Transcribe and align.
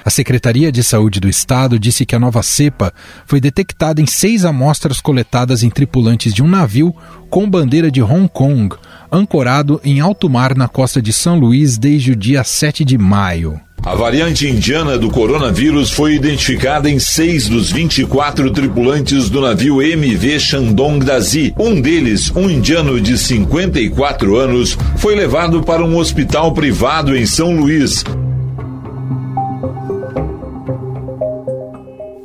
A 0.05 0.11
Secretaria 0.11 0.71
de 0.73 0.83
Saúde 0.83 1.21
do 1.21 1.29
Estado 1.29 1.79
disse 1.79 2.07
que 2.07 2.17
a 2.17 2.19
nova 2.19 2.43
cepa 2.43 2.95
foi 3.27 3.43
detectada 3.43 4.01
em 4.01 4.07
seis 4.07 4.47
amostras 4.47 5.03
coletadas 5.03 5.63
em 5.63 5.69
tripulantes 5.69 6.33
de 6.33 6.43
um 6.43 6.49
navio 6.49 6.95
com 7.29 7.51
bandeira 7.51 7.91
de 7.91 8.01
Hong 8.01 8.27
Kong, 8.27 8.75
ancorado 9.13 9.79
em 9.85 10.01
alto 10.01 10.31
mar 10.31 10.57
na 10.57 10.67
costa 10.67 11.03
de 11.03 11.13
São 11.13 11.39
Luís 11.39 11.77
desde 11.77 12.13
o 12.13 12.17
dia 12.17 12.43
7 12.43 12.87
de 12.87 12.97
maio. 12.97 13.61
A 13.89 13.95
variante 13.95 14.47
indiana 14.47 14.99
do 14.99 15.09
coronavírus 15.09 15.91
foi 15.91 16.15
identificada 16.15 16.91
em 16.91 16.99
seis 16.99 17.49
dos 17.49 17.73
24 17.73 18.51
tripulantes 18.51 19.31
do 19.31 19.41
navio 19.41 19.81
MV 19.81 20.39
Shandong 20.39 21.03
Dazi. 21.03 21.55
Um 21.59 21.81
deles, 21.81 22.31
um 22.37 22.51
indiano 22.51 23.01
de 23.01 23.17
54 23.17 24.37
anos, 24.37 24.77
foi 24.99 25.15
levado 25.15 25.63
para 25.63 25.83
um 25.83 25.97
hospital 25.97 26.53
privado 26.53 27.17
em 27.17 27.25
São 27.25 27.57
Luís. 27.57 28.05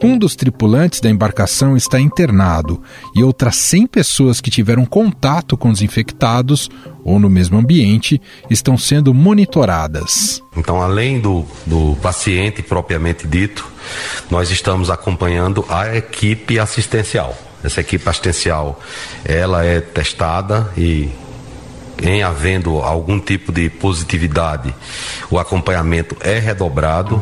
Um 0.04 0.18
dos 0.18 0.36
tripulantes 0.36 1.00
da 1.00 1.10
embarcação 1.10 1.78
está 1.78 1.98
internado 1.98 2.84
e 3.16 3.24
outras 3.24 3.56
100 3.56 3.88
pessoas 3.88 4.42
que 4.42 4.52
tiveram 4.52 4.86
contato 4.86 5.56
com 5.56 5.70
os 5.70 5.82
infectados 5.82 6.70
ou 7.06 7.18
no 7.18 7.30
mesmo 7.30 7.58
ambiente 7.58 8.22
estão 8.50 8.78
sendo 8.78 9.14
monitoradas. 9.14 10.44
Então, 10.58 10.82
além 10.82 11.22
do, 11.22 11.46
do 11.66 11.96
paciente 12.02 12.62
propriamente 12.62 13.26
dito, 13.26 13.66
nós 14.30 14.52
estamos 14.52 14.90
acompanhando 14.90 15.66
a 15.70 15.96
equipe 15.96 16.60
assistencial. 16.60 17.34
Essa 17.64 17.80
equipe 17.80 18.08
assistencial, 18.10 18.82
ela 19.24 19.64
é 19.64 19.80
testada 19.80 20.70
e 20.76 21.10
em 22.02 22.22
havendo 22.24 22.80
algum 22.80 23.22
tipo 23.22 23.54
de 23.54 23.70
positividade, 23.70 24.76
o 25.32 25.40
acompanhamento 25.40 26.18
é 26.20 26.40
redobrado. 26.40 27.22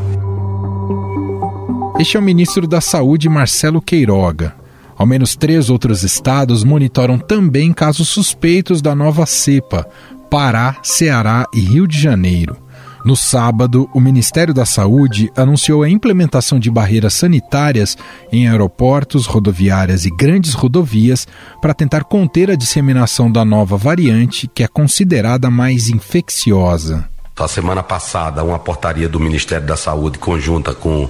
Este 2.00 2.17
é 2.17 2.20
o 2.20 2.23
ministro 2.23 2.67
da 2.67 2.81
Saúde, 2.81 3.30
Marcelo 3.30 3.81
Queiroga. 3.81 4.56
Ao 4.97 5.06
menos 5.06 5.36
três 5.36 5.70
outros 5.70 6.03
estados 6.03 6.64
monitoram 6.64 7.20
também 7.20 7.73
casos 7.73 8.08
suspeitos 8.08 8.81
da 8.81 8.95
nova 8.95 9.25
cepa: 9.25 9.88
Pará, 10.30 10.78
Ceará 10.81 11.45
e 11.53 11.59
Rio 11.59 11.88
de 11.88 12.00
Janeiro. 12.00 12.58
No 13.03 13.16
sábado, 13.16 13.89
o 13.94 14.00
Ministério 14.00 14.53
da 14.53 14.64
Saúde 14.64 15.31
anunciou 15.36 15.81
a 15.81 15.89
implementação 15.89 16.59
de 16.59 16.70
barreiras 16.70 17.16
sanitárias 17.16 17.98
em 18.31 18.48
aeroportos, 18.48 19.26
rodoviárias 19.26 20.05
e 20.05 20.11
grandes 20.11 20.53
rodovias 20.53 21.28
para 21.61 21.73
tentar 21.73 22.03
conter 22.03 22.52
a 22.52 22.55
disseminação 22.55 23.31
da 23.31 23.44
nova 23.44 23.76
variante, 23.76 24.48
que 24.48 24.64
é 24.64 24.67
considerada 24.67 25.50
mais 25.50 25.89
infecciosa. 25.89 27.11
A 27.44 27.47
semana 27.47 27.81
passada, 27.81 28.44
uma 28.44 28.59
portaria 28.59 29.10
do 29.10 29.20
Ministério 29.20 29.65
da 29.65 29.76
Saúde, 29.76 30.20
conjunta 30.20 30.76
com 30.76 31.10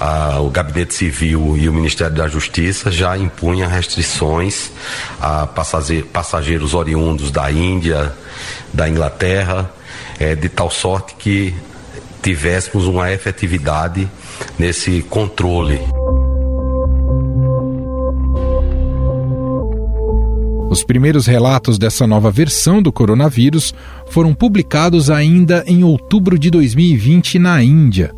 ah, 0.00 0.38
o 0.40 0.48
Gabinete 0.48 0.94
Civil 0.94 1.56
e 1.58 1.68
o 1.68 1.72
Ministério 1.72 2.16
da 2.16 2.26
Justiça, 2.26 2.90
já 2.90 3.16
impunha 3.16 3.68
restrições 3.68 4.70
a 5.20 5.46
passageiros 6.12 6.72
oriundos 6.72 7.30
da 7.30 7.50
Índia, 7.50 8.12
da 8.72 8.88
Inglaterra, 8.88 9.70
eh, 10.18 10.34
de 10.34 10.48
tal 10.48 10.70
sorte 10.70 11.14
que 11.18 11.54
tivéssemos 12.22 12.86
uma 12.86 13.12
efetividade 13.12 14.08
nesse 14.58 15.02
controle. 15.02 15.80
Os 20.76 20.84
primeiros 20.84 21.26
relatos 21.26 21.78
dessa 21.78 22.06
nova 22.06 22.30
versão 22.30 22.82
do 22.82 22.92
coronavírus 22.92 23.74
foram 24.10 24.34
publicados 24.34 25.08
ainda 25.08 25.64
em 25.66 25.82
outubro 25.82 26.38
de 26.38 26.50
2020 26.50 27.38
na 27.38 27.62
Índia. 27.62 28.14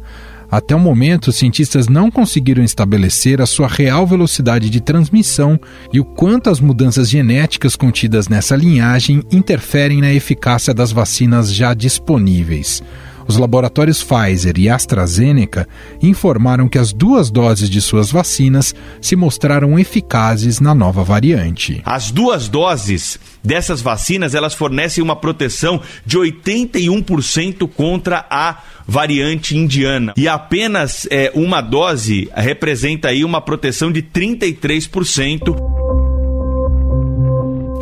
Até 0.50 0.74
o 0.74 0.80
momento, 0.80 1.30
cientistas 1.30 1.86
não 1.86 2.10
conseguiram 2.10 2.64
estabelecer 2.64 3.40
a 3.40 3.46
sua 3.46 3.68
real 3.68 4.04
velocidade 4.04 4.70
de 4.70 4.80
transmissão 4.80 5.56
e 5.92 6.00
o 6.00 6.04
quanto 6.04 6.50
as 6.50 6.58
mudanças 6.58 7.08
genéticas 7.08 7.76
contidas 7.76 8.26
nessa 8.26 8.56
linhagem 8.56 9.22
interferem 9.30 10.00
na 10.00 10.12
eficácia 10.12 10.74
das 10.74 10.90
vacinas 10.90 11.54
já 11.54 11.72
disponíveis. 11.72 12.82
Os 13.28 13.36
laboratórios 13.36 14.02
Pfizer 14.02 14.58
e 14.58 14.70
AstraZeneca 14.70 15.68
informaram 16.00 16.66
que 16.66 16.78
as 16.78 16.94
duas 16.94 17.30
doses 17.30 17.68
de 17.68 17.80
suas 17.82 18.10
vacinas 18.10 18.74
se 19.02 19.14
mostraram 19.14 19.78
eficazes 19.78 20.60
na 20.60 20.74
nova 20.74 21.04
variante. 21.04 21.82
As 21.84 22.10
duas 22.10 22.48
doses 22.48 23.18
dessas 23.44 23.82
vacinas, 23.82 24.34
elas 24.34 24.54
fornecem 24.54 25.04
uma 25.04 25.14
proteção 25.14 25.78
de 26.06 26.16
81% 26.16 27.68
contra 27.68 28.24
a 28.30 28.62
variante 28.86 29.54
indiana. 29.54 30.14
E 30.16 30.26
apenas 30.26 31.06
é, 31.10 31.30
uma 31.34 31.60
dose 31.60 32.30
representa 32.34 33.08
aí 33.08 33.22
uma 33.22 33.42
proteção 33.42 33.92
de 33.92 34.02
33%. 34.02 35.77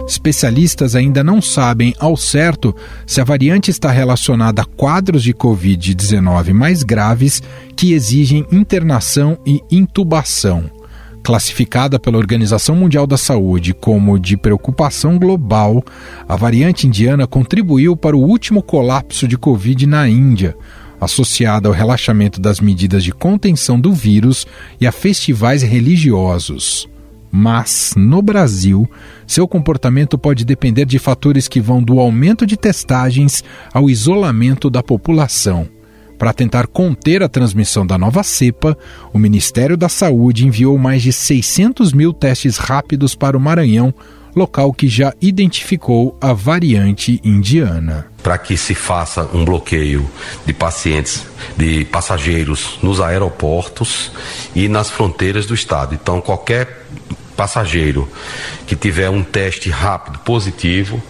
Especialistas 0.07 0.95
ainda 0.95 1.25
não 1.25 1.43
sabem 1.43 1.95
ao 1.99 2.17
certo 2.17 2.75
se 3.05 3.21
a 3.21 3.25
variante 3.25 3.71
está 3.71 3.91
relacionada 3.91 4.63
a 4.63 4.65
quadros 4.65 5.23
de 5.23 5.35
Covid-19 5.35 6.53
mais 6.53 6.85
graves 6.85 7.43
que 7.75 7.93
exigem 7.93 8.47
internação 8.53 9.37
e 9.45 9.61
intubação. 9.71 10.71
Classificada 11.25 11.99
pela 11.99 12.19
Organização 12.19 12.77
Mundial 12.77 13.05
da 13.05 13.17
Saúde 13.17 13.75
como 13.75 14.17
de 14.17 14.37
preocupação 14.37 15.19
global, 15.19 15.83
a 16.29 16.37
variante 16.37 16.87
indiana 16.87 17.27
contribuiu 17.27 17.97
para 17.97 18.17
o 18.17 18.23
último 18.23 18.63
colapso 18.63 19.27
de 19.27 19.37
Covid 19.37 19.89
na 19.89 20.09
Índia, 20.09 20.57
associada 21.01 21.69
ao 21.69 21.75
relaxamento 21.75 22.41
das 22.41 22.61
medidas 22.61 23.03
de 23.03 23.11
contenção 23.11 23.81
do 23.81 23.93
vírus 23.93 24.47
e 24.81 24.87
a 24.87 24.93
festivais 24.93 25.65
religiosos. 25.65 26.89
Mas, 27.39 27.93
no 27.95 28.23
Brasil, 28.23 28.91
seu 29.27 29.47
comportamento 29.47 30.17
pode 30.17 30.43
depender 30.43 30.87
de 30.87 30.99
fatores 30.99 31.47
que 31.47 31.61
vão 31.61 31.83
do 31.83 32.01
aumento 32.01 32.47
de 32.47 32.57
testagens 32.57 33.45
ao 33.75 33.91
isolamento 33.91 34.71
da 34.71 34.83
população. 34.83 35.69
Para 36.19 36.33
tentar 36.33 36.67
conter 36.67 37.23
a 37.23 37.29
transmissão 37.29 37.87
da 37.87 37.99
nova 37.99 38.23
cepa, 38.23 38.75
o 39.13 39.19
Ministério 39.19 39.77
da 39.77 39.87
Saúde 39.87 40.47
enviou 40.47 40.79
mais 40.79 41.03
de 41.03 41.13
600 41.13 41.93
mil 41.93 42.15
testes 42.15 42.57
rápidos 42.57 43.15
para 43.15 43.37
o 43.37 43.41
Maranhão, 43.41 43.93
local 44.35 44.73
que 44.73 44.89
já 44.89 45.13
identificou 45.21 46.17
a 46.19 46.33
variante 46.33 47.21
indiana. 47.23 48.07
Para 48.23 48.39
que 48.39 48.57
se 48.57 48.75
faça 48.75 49.29
um 49.35 49.45
bloqueio 49.45 50.09
de 50.47 50.55
pacientes, 50.55 51.27
de 51.55 51.85
passageiros 51.85 52.79
nos 52.83 52.99
aeroportos 52.99 54.11
e 54.55 54.69
nas 54.69 54.89
fronteiras 54.89 55.45
do 55.45 55.55
estado. 55.55 55.95
Então, 55.95 56.23
qualquer 56.23 56.87
passageiro 57.37 58.09
que 58.67 58.75
tiver 58.75 59.11
um 59.11 59.23
teste 59.23 59.71
rápido 59.71 60.19
positivo, 60.21 61.03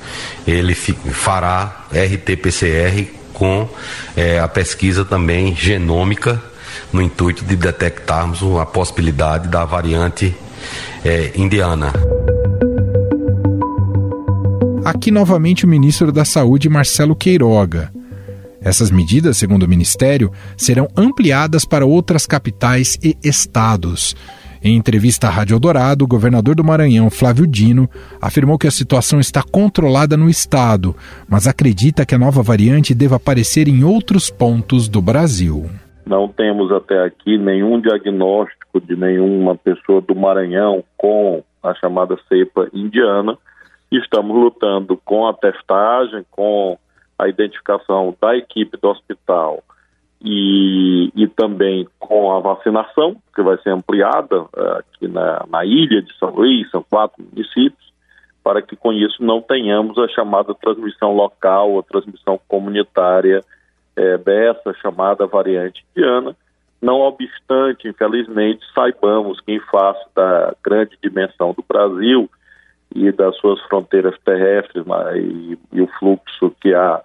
ele 0.46 0.74
fará 0.74 1.86
RT-PCR 1.92 3.08
com 3.32 3.68
é, 4.16 4.38
a 4.40 4.48
pesquisa 4.48 5.04
também 5.04 5.54
genômica 5.54 6.42
no 6.92 7.00
intuito 7.00 7.44
de 7.44 7.56
detectarmos 7.56 8.42
a 8.60 8.66
possibilidade 8.66 9.48
da 9.48 9.64
variante 9.64 10.34
é, 11.04 11.32
indiana. 11.36 11.92
Aqui 14.84 15.10
novamente 15.10 15.64
o 15.64 15.68
ministro 15.68 16.12
da 16.12 16.24
Saúde, 16.24 16.68
Marcelo 16.68 17.16
Queiroga. 17.16 17.92
Essas 18.60 18.90
medidas, 18.90 19.36
segundo 19.36 19.64
o 19.64 19.68
Ministério, 19.68 20.32
serão 20.56 20.88
ampliadas 20.96 21.64
para 21.64 21.84
outras 21.84 22.26
capitais 22.26 22.98
e 23.02 23.16
estados. 23.22 24.16
Em 24.66 24.74
entrevista 24.74 25.28
à 25.28 25.30
Rádio 25.30 25.60
Dourado, 25.60 26.04
o 26.04 26.08
governador 26.08 26.56
do 26.56 26.64
Maranhão, 26.64 27.08
Flávio 27.08 27.46
Dino, 27.46 27.88
afirmou 28.20 28.58
que 28.58 28.66
a 28.66 28.70
situação 28.72 29.20
está 29.20 29.40
controlada 29.40 30.16
no 30.16 30.28
estado, 30.28 30.92
mas 31.30 31.46
acredita 31.46 32.04
que 32.04 32.16
a 32.16 32.18
nova 32.18 32.42
variante 32.42 32.92
deva 32.92 33.14
aparecer 33.14 33.68
em 33.68 33.84
outros 33.84 34.28
pontos 34.28 34.88
do 34.88 35.00
Brasil. 35.00 35.66
Não 36.04 36.26
temos 36.26 36.72
até 36.72 37.00
aqui 37.04 37.38
nenhum 37.38 37.80
diagnóstico 37.80 38.80
de 38.80 38.96
nenhuma 38.96 39.54
pessoa 39.54 40.00
do 40.00 40.16
Maranhão 40.16 40.82
com 40.96 41.44
a 41.62 41.72
chamada 41.74 42.18
cepa 42.28 42.68
indiana. 42.74 43.38
Estamos 43.92 44.36
lutando 44.36 44.96
com 45.04 45.28
a 45.28 45.32
testagem, 45.32 46.26
com 46.28 46.76
a 47.16 47.28
identificação 47.28 48.16
da 48.20 48.36
equipe 48.36 48.76
do 48.82 48.88
hospital 48.88 49.62
e, 50.20 51.12
e 51.14 51.28
também 51.28 51.86
com 52.06 52.32
a 52.32 52.40
vacinação, 52.40 53.16
que 53.34 53.42
vai 53.42 53.58
ser 53.58 53.70
ampliada 53.70 54.42
uh, 54.42 54.78
aqui 54.78 55.08
na, 55.08 55.44
na 55.50 55.64
ilha 55.64 56.00
de 56.00 56.16
São 56.18 56.30
Luís, 56.30 56.70
são 56.70 56.82
quatro 56.82 57.22
municípios, 57.22 57.92
para 58.42 58.62
que 58.62 58.76
com 58.76 58.92
isso 58.92 59.22
não 59.22 59.42
tenhamos 59.42 59.98
a 59.98 60.08
chamada 60.08 60.54
transmissão 60.54 61.12
local, 61.12 61.78
a 61.78 61.82
transmissão 61.82 62.38
comunitária 62.46 63.42
é, 63.96 64.16
dessa 64.18 64.72
chamada 64.74 65.26
variante 65.26 65.84
indiana. 65.90 66.36
Não 66.80 67.00
obstante, 67.00 67.88
infelizmente, 67.88 68.64
saibamos 68.72 69.40
que 69.40 69.52
em 69.52 69.60
face 69.60 70.04
da 70.14 70.54
grande 70.62 70.96
dimensão 71.02 71.52
do 71.54 71.64
Brasil 71.66 72.30
e 72.94 73.10
das 73.10 73.36
suas 73.38 73.60
fronteiras 73.62 74.14
terrestres 74.24 74.84
e, 75.16 75.58
e 75.72 75.80
o 75.80 75.88
fluxo 75.98 76.54
que 76.60 76.72
há 76.72 77.02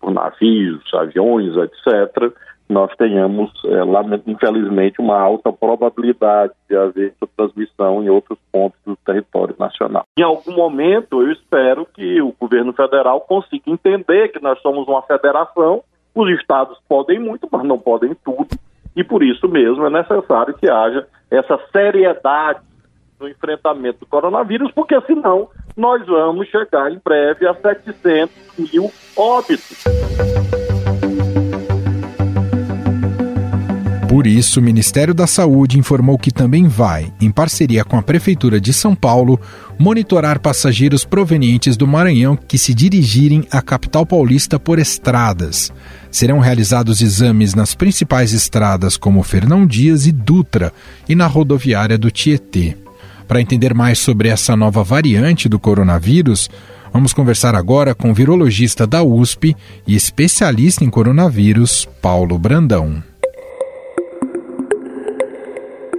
por 0.00 0.12
navios, 0.12 0.82
aviões, 0.94 1.54
etc., 1.56 2.32
nós 2.70 2.94
tenhamos, 2.96 3.50
é, 3.64 4.30
infelizmente, 4.30 5.00
uma 5.00 5.20
alta 5.20 5.52
probabilidade 5.52 6.52
de 6.68 6.76
haver 6.76 7.12
essa 7.16 7.28
transmissão 7.36 8.02
em 8.02 8.08
outros 8.08 8.38
pontos 8.52 8.78
do 8.86 8.96
território 9.04 9.56
nacional. 9.58 10.04
Em 10.16 10.22
algum 10.22 10.52
momento, 10.52 11.20
eu 11.20 11.32
espero 11.32 11.84
que 11.84 12.22
o 12.22 12.32
governo 12.40 12.72
federal 12.72 13.22
consiga 13.22 13.70
entender 13.70 14.28
que 14.28 14.40
nós 14.40 14.60
somos 14.60 14.86
uma 14.86 15.02
federação, 15.02 15.82
os 16.14 16.30
estados 16.38 16.78
podem 16.88 17.18
muito, 17.18 17.48
mas 17.50 17.64
não 17.64 17.78
podem 17.78 18.14
tudo, 18.24 18.48
e 18.94 19.02
por 19.02 19.22
isso 19.22 19.48
mesmo 19.48 19.84
é 19.86 19.90
necessário 19.90 20.54
que 20.54 20.70
haja 20.70 21.08
essa 21.28 21.58
seriedade 21.72 22.60
no 23.18 23.28
enfrentamento 23.28 24.00
do 24.00 24.06
coronavírus, 24.06 24.70
porque 24.72 24.98
senão 25.02 25.48
nós 25.76 26.06
vamos 26.06 26.48
chegar 26.48 26.90
em 26.90 27.00
breve 27.04 27.46
a 27.46 27.54
700 27.54 28.32
mil 28.58 28.90
óbitos. 29.16 29.84
Por 34.20 34.26
isso, 34.26 34.60
o 34.60 34.62
Ministério 34.62 35.14
da 35.14 35.26
Saúde 35.26 35.78
informou 35.78 36.18
que 36.18 36.30
também 36.30 36.68
vai, 36.68 37.10
em 37.22 37.30
parceria 37.30 37.82
com 37.82 37.96
a 37.96 38.02
Prefeitura 38.02 38.60
de 38.60 38.70
São 38.70 38.94
Paulo, 38.94 39.40
monitorar 39.78 40.38
passageiros 40.38 41.06
provenientes 41.06 41.74
do 41.74 41.86
Maranhão 41.86 42.36
que 42.36 42.58
se 42.58 42.74
dirigirem 42.74 43.46
à 43.50 43.62
capital 43.62 44.04
paulista 44.04 44.60
por 44.60 44.78
estradas. 44.78 45.72
Serão 46.10 46.38
realizados 46.38 47.00
exames 47.00 47.54
nas 47.54 47.74
principais 47.74 48.34
estradas 48.34 48.98
como 48.98 49.22
Fernão 49.22 49.66
Dias 49.66 50.06
e 50.06 50.12
Dutra 50.12 50.70
e 51.08 51.14
na 51.14 51.26
rodoviária 51.26 51.96
do 51.96 52.10
Tietê. 52.10 52.76
Para 53.26 53.40
entender 53.40 53.72
mais 53.72 53.98
sobre 54.00 54.28
essa 54.28 54.54
nova 54.54 54.84
variante 54.84 55.48
do 55.48 55.58
coronavírus, 55.58 56.50
vamos 56.92 57.14
conversar 57.14 57.54
agora 57.54 57.94
com 57.94 58.10
o 58.10 58.14
virologista 58.14 58.86
da 58.86 59.02
USP 59.02 59.56
e 59.86 59.96
especialista 59.96 60.84
em 60.84 60.90
coronavírus, 60.90 61.88
Paulo 62.02 62.38
Brandão. 62.38 63.09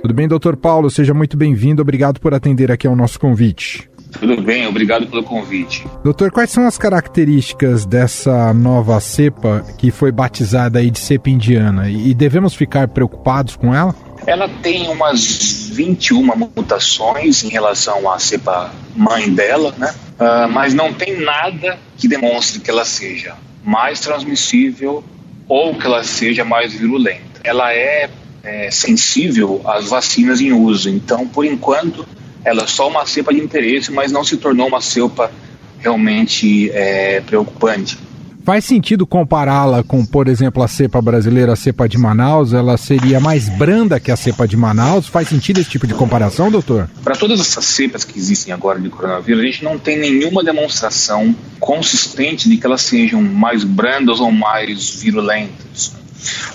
Tudo 0.02 0.14
bem, 0.16 0.28
doutor 0.28 0.58
Paulo? 0.58 0.90
Seja 0.90 1.14
muito 1.14 1.38
bem-vindo. 1.38 1.82
Obrigado 1.82 2.20
por 2.20 2.34
atender 2.34 2.72
aqui 2.72 2.88
ao 2.88 2.96
nosso 2.96 3.20
convite. 3.20 3.88
Tudo 4.20 4.42
bem, 4.42 4.68
obrigado 4.68 5.08
pelo 5.08 5.24
convite. 5.24 5.86
Doutor, 6.04 6.32
quais 6.32 6.50
são 6.50 6.68
as 6.68 6.78
características 6.78 7.86
dessa 7.86 8.54
nova 8.54 9.00
cepa 9.00 9.64
que 9.78 9.90
foi 9.92 10.12
batizada 10.12 10.80
aí 10.80 10.90
de 10.90 11.00
cepa 11.00 11.30
indiana? 11.30 11.90
E 11.90 12.14
devemos 12.14 12.54
ficar 12.54 12.88
preocupados 12.88 13.56
com 13.56 13.74
ela? 13.74 13.96
Ela 14.26 14.50
tem 14.62 14.90
umas 14.90 15.70
21 15.72 16.24
mutações 16.56 17.44
em 17.44 17.50
relação 17.50 18.12
à 18.12 18.20
cepa 18.20 18.72
mãe 18.96 19.30
dela, 19.34 19.74
né? 19.78 19.94
Uh, 20.20 20.52
mas 20.52 20.74
não 20.74 20.94
tem 20.94 21.20
nada 21.22 21.80
que 21.98 22.08
demonstre 22.08 22.60
que 22.60 22.70
ela 22.70 22.86
seja 22.86 23.36
mais 23.64 24.00
transmissível 24.00 25.04
ou 25.48 25.76
que 25.76 25.86
ela 25.86 26.04
seja 26.04 26.44
mais 26.44 26.74
virulenta. 26.74 27.42
Ela 27.44 27.74
é 27.74 28.10
é, 28.44 28.70
sensível 28.72 29.62
às 29.66 29.90
vacinas 29.90 30.42
em 30.42 30.52
uso. 30.52 30.90
Então, 30.90 31.28
por 31.28 31.46
enquanto, 31.46 32.06
ela 32.44 32.64
é 32.64 32.68
só 32.68 32.88
uma 32.88 33.06
cepa 33.06 33.34
de 33.34 33.40
interesse, 33.40 33.92
mas 33.92 34.12
não 34.12 34.24
se 34.24 34.38
tornou 34.38 34.68
uma 34.68 34.82
cepa 34.82 35.32
realmente 35.80 36.70
é, 36.72 37.22
preocupante. 37.22 37.98
Faz 38.44 38.66
sentido 38.66 39.06
compará-la 39.06 39.84
com, 39.84 40.04
por 40.04 40.28
exemplo, 40.28 40.64
a 40.64 40.68
cepa 40.68 41.00
brasileira, 41.00 41.54
a 41.54 41.56
cepa 41.56 41.88
de 41.88 41.98
Manaus? 41.98 42.54
Ela 42.54 42.76
seria 42.76 43.20
mais 43.20 43.48
branda 43.50 44.00
que 44.00 44.10
a 44.10 44.16
cepa 44.16 44.48
de 44.48 44.58
Manaus? 44.58 45.08
Faz 45.08 45.28
sentido 45.28 45.60
esse 45.60 45.70
tipo 45.70 45.86
de 45.86 45.94
comparação, 45.94 46.50
doutor? 46.50 46.90
Para 47.04 47.16
todas 47.16 47.40
essas 47.40 47.66
cepas 47.66 48.04
que 48.04 48.18
existem 48.18 48.52
agora 48.52 48.80
de 48.80 48.90
coronavírus, 48.90 49.44
a 49.44 49.46
gente 49.46 49.64
não 49.64 49.78
tem 49.78 50.00
nenhuma 50.00 50.44
demonstração 50.44 51.36
consistente 51.60 52.50
de 52.50 52.58
que 52.58 52.66
elas 52.66 52.82
sejam 52.82 53.22
mais 53.22 53.64
brandas 53.64 54.20
ou 54.20 54.32
mais 54.32 54.90
virulentas. 54.90 56.01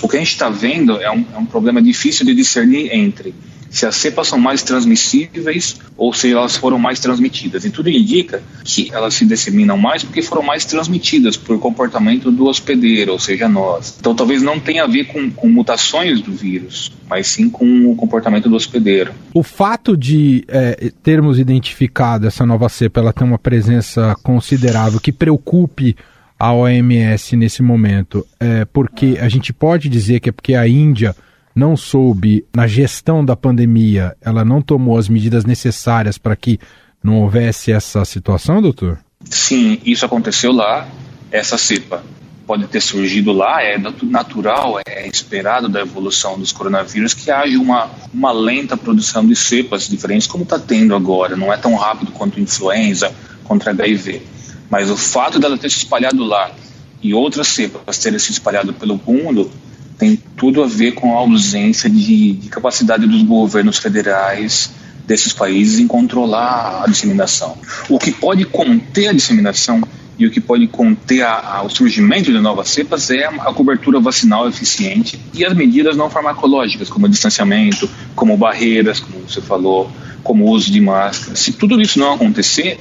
O 0.02 0.08
que 0.08 0.16
a 0.16 0.18
gente 0.18 0.32
está 0.32 0.48
vendo 0.48 1.00
é 1.00 1.10
um, 1.10 1.24
é 1.34 1.38
um 1.38 1.46
problema 1.46 1.80
difícil 1.82 2.24
de 2.24 2.34
discernir 2.34 2.92
entre 2.92 3.34
se 3.70 3.84
as 3.84 3.96
cepas 3.96 4.28
são 4.28 4.38
mais 4.38 4.62
transmissíveis 4.62 5.76
ou 5.96 6.12
se 6.12 6.32
elas 6.32 6.56
foram 6.56 6.78
mais 6.78 6.98
transmitidas. 6.98 7.64
E 7.64 7.70
tudo 7.70 7.90
indica 7.90 8.42
que 8.64 8.90
elas 8.92 9.14
se 9.14 9.26
disseminam 9.26 9.76
mais 9.76 10.02
porque 10.02 10.22
foram 10.22 10.42
mais 10.42 10.64
transmitidas 10.64 11.36
por 11.36 11.58
comportamento 11.58 12.30
do 12.30 12.46
hospedeiro, 12.46 13.12
ou 13.12 13.18
seja, 13.18 13.48
nós. 13.48 13.96
Então 13.98 14.14
talvez 14.14 14.42
não 14.42 14.58
tenha 14.58 14.84
a 14.84 14.86
ver 14.86 15.04
com, 15.04 15.30
com 15.30 15.48
mutações 15.48 16.20
do 16.20 16.32
vírus, 16.32 16.92
mas 17.08 17.26
sim 17.26 17.50
com 17.50 17.90
o 17.90 17.94
comportamento 17.94 18.48
do 18.48 18.56
hospedeiro. 18.56 19.12
O 19.34 19.42
fato 19.42 19.96
de 19.96 20.44
é, 20.48 20.90
termos 21.02 21.38
identificado 21.38 22.26
essa 22.26 22.46
nova 22.46 22.68
cepa, 22.68 23.00
ela 23.00 23.12
tem 23.12 23.26
uma 23.26 23.38
presença 23.38 24.16
considerável 24.22 25.00
que 25.00 25.12
preocupe 25.12 25.96
a 26.38 26.52
OMS 26.52 27.36
nesse 27.36 27.62
momento? 27.62 28.26
É 28.38 28.64
porque 28.64 29.18
a 29.20 29.28
gente 29.28 29.52
pode 29.52 29.88
dizer 29.88 30.20
que 30.20 30.28
é 30.28 30.32
porque 30.32 30.54
a 30.54 30.66
Índia 30.66 31.14
não 31.54 31.74
soube, 31.74 32.44
na 32.54 32.66
gestão 32.66 33.24
da 33.24 33.34
pandemia, 33.34 34.14
ela 34.20 34.44
não 34.44 34.60
tomou 34.60 34.98
as 34.98 35.08
medidas 35.08 35.46
necessárias 35.46 36.18
para 36.18 36.36
que 36.36 36.58
não 37.02 37.22
houvesse 37.22 37.72
essa 37.72 38.04
situação, 38.04 38.60
doutor? 38.60 38.98
Sim, 39.24 39.80
isso 39.84 40.04
aconteceu 40.04 40.52
lá. 40.52 40.86
Essa 41.32 41.56
cepa 41.56 42.02
pode 42.46 42.66
ter 42.68 42.80
surgido 42.80 43.32
lá, 43.32 43.62
é 43.62 43.76
natural, 44.02 44.80
é 44.86 45.08
esperado 45.08 45.68
da 45.68 45.80
evolução 45.80 46.38
dos 46.38 46.52
coronavírus 46.52 47.12
que 47.12 47.30
haja 47.30 47.58
uma, 47.58 47.90
uma 48.14 48.30
lenta 48.30 48.76
produção 48.76 49.26
de 49.26 49.34
cepas 49.34 49.88
diferentes, 49.88 50.26
como 50.26 50.44
está 50.44 50.58
tendo 50.58 50.94
agora. 50.94 51.36
Não 51.36 51.52
é 51.52 51.56
tão 51.56 51.74
rápido 51.74 52.12
quanto 52.12 52.38
influenza, 52.38 53.12
contra 53.44 53.72
HIV. 53.72 54.22
Mas 54.70 54.90
o 54.90 54.96
fato 54.96 55.38
dela 55.38 55.56
ter 55.56 55.70
se 55.70 55.78
espalhado 55.78 56.24
lá 56.24 56.50
e 57.02 57.14
outras 57.14 57.48
cepas 57.48 57.98
terem 57.98 58.18
se 58.18 58.32
espalhado 58.32 58.72
pelo 58.72 59.00
mundo 59.06 59.50
tem 59.98 60.16
tudo 60.36 60.62
a 60.62 60.66
ver 60.66 60.92
com 60.92 61.16
a 61.16 61.20
ausência 61.20 61.88
de, 61.88 62.32
de 62.32 62.48
capacidade 62.48 63.06
dos 63.06 63.22
governos 63.22 63.78
federais 63.78 64.70
desses 65.06 65.32
países 65.32 65.78
em 65.78 65.86
controlar 65.86 66.82
a 66.84 66.86
disseminação. 66.86 67.56
O 67.88 67.98
que 67.98 68.10
pode 68.10 68.44
conter 68.44 69.08
a 69.08 69.12
disseminação 69.12 69.82
e 70.18 70.26
o 70.26 70.30
que 70.30 70.40
pode 70.40 70.66
conter 70.66 71.22
a, 71.22 71.58
a, 71.58 71.62
o 71.62 71.70
surgimento 71.70 72.32
de 72.32 72.38
novas 72.40 72.70
cepas 72.70 73.10
é 73.10 73.26
a, 73.26 73.52
cobertura 73.52 74.00
vacinal 74.00 74.48
eficiente 74.48 75.20
e 75.34 75.44
as 75.44 75.54
medidas 75.54 75.96
não 75.96 76.10
farmacológicas, 76.10 76.88
como 76.88 77.08
distanciamento, 77.08 77.88
como 78.14 78.36
barreiras, 78.36 78.98
como 78.98 79.20
você 79.20 79.40
falou, 79.40 79.90
como 80.22 80.50
uso 80.50 80.72
de 80.72 80.80
máscara. 80.80 81.36
Se 81.36 81.52
tudo 81.52 81.80
isso 81.80 81.98
não 81.98 82.14
acontecer, 82.14 82.80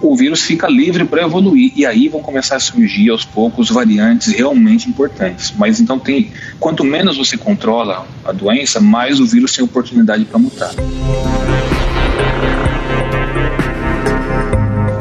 o 0.00 0.16
vírus 0.16 0.42
fica 0.42 0.68
livre 0.68 1.04
para 1.04 1.22
evoluir 1.22 1.72
e 1.74 1.86
aí 1.86 2.08
vão 2.08 2.20
começar 2.20 2.56
a 2.56 2.60
surgir 2.60 3.10
aos 3.10 3.24
poucos 3.24 3.70
variantes 3.70 4.32
realmente 4.32 4.88
importantes. 4.88 5.52
Mas 5.56 5.80
então 5.80 5.98
tem, 5.98 6.30
quanto 6.60 6.84
menos 6.84 7.16
você 7.16 7.36
controla 7.36 8.06
a 8.24 8.32
doença, 8.32 8.80
mais 8.80 9.20
o 9.20 9.26
vírus 9.26 9.52
tem 9.52 9.64
oportunidade 9.64 10.24
para 10.24 10.38
mutar. 10.38 10.72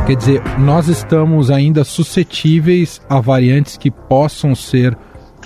Quer 0.06 0.16
dizer, 0.16 0.42
nós 0.60 0.88
estamos 0.88 1.50
ainda 1.50 1.84
suscetíveis 1.84 3.02
a 3.10 3.20
variantes 3.20 3.76
que 3.76 3.90
possam 3.90 4.54
ser 4.54 4.96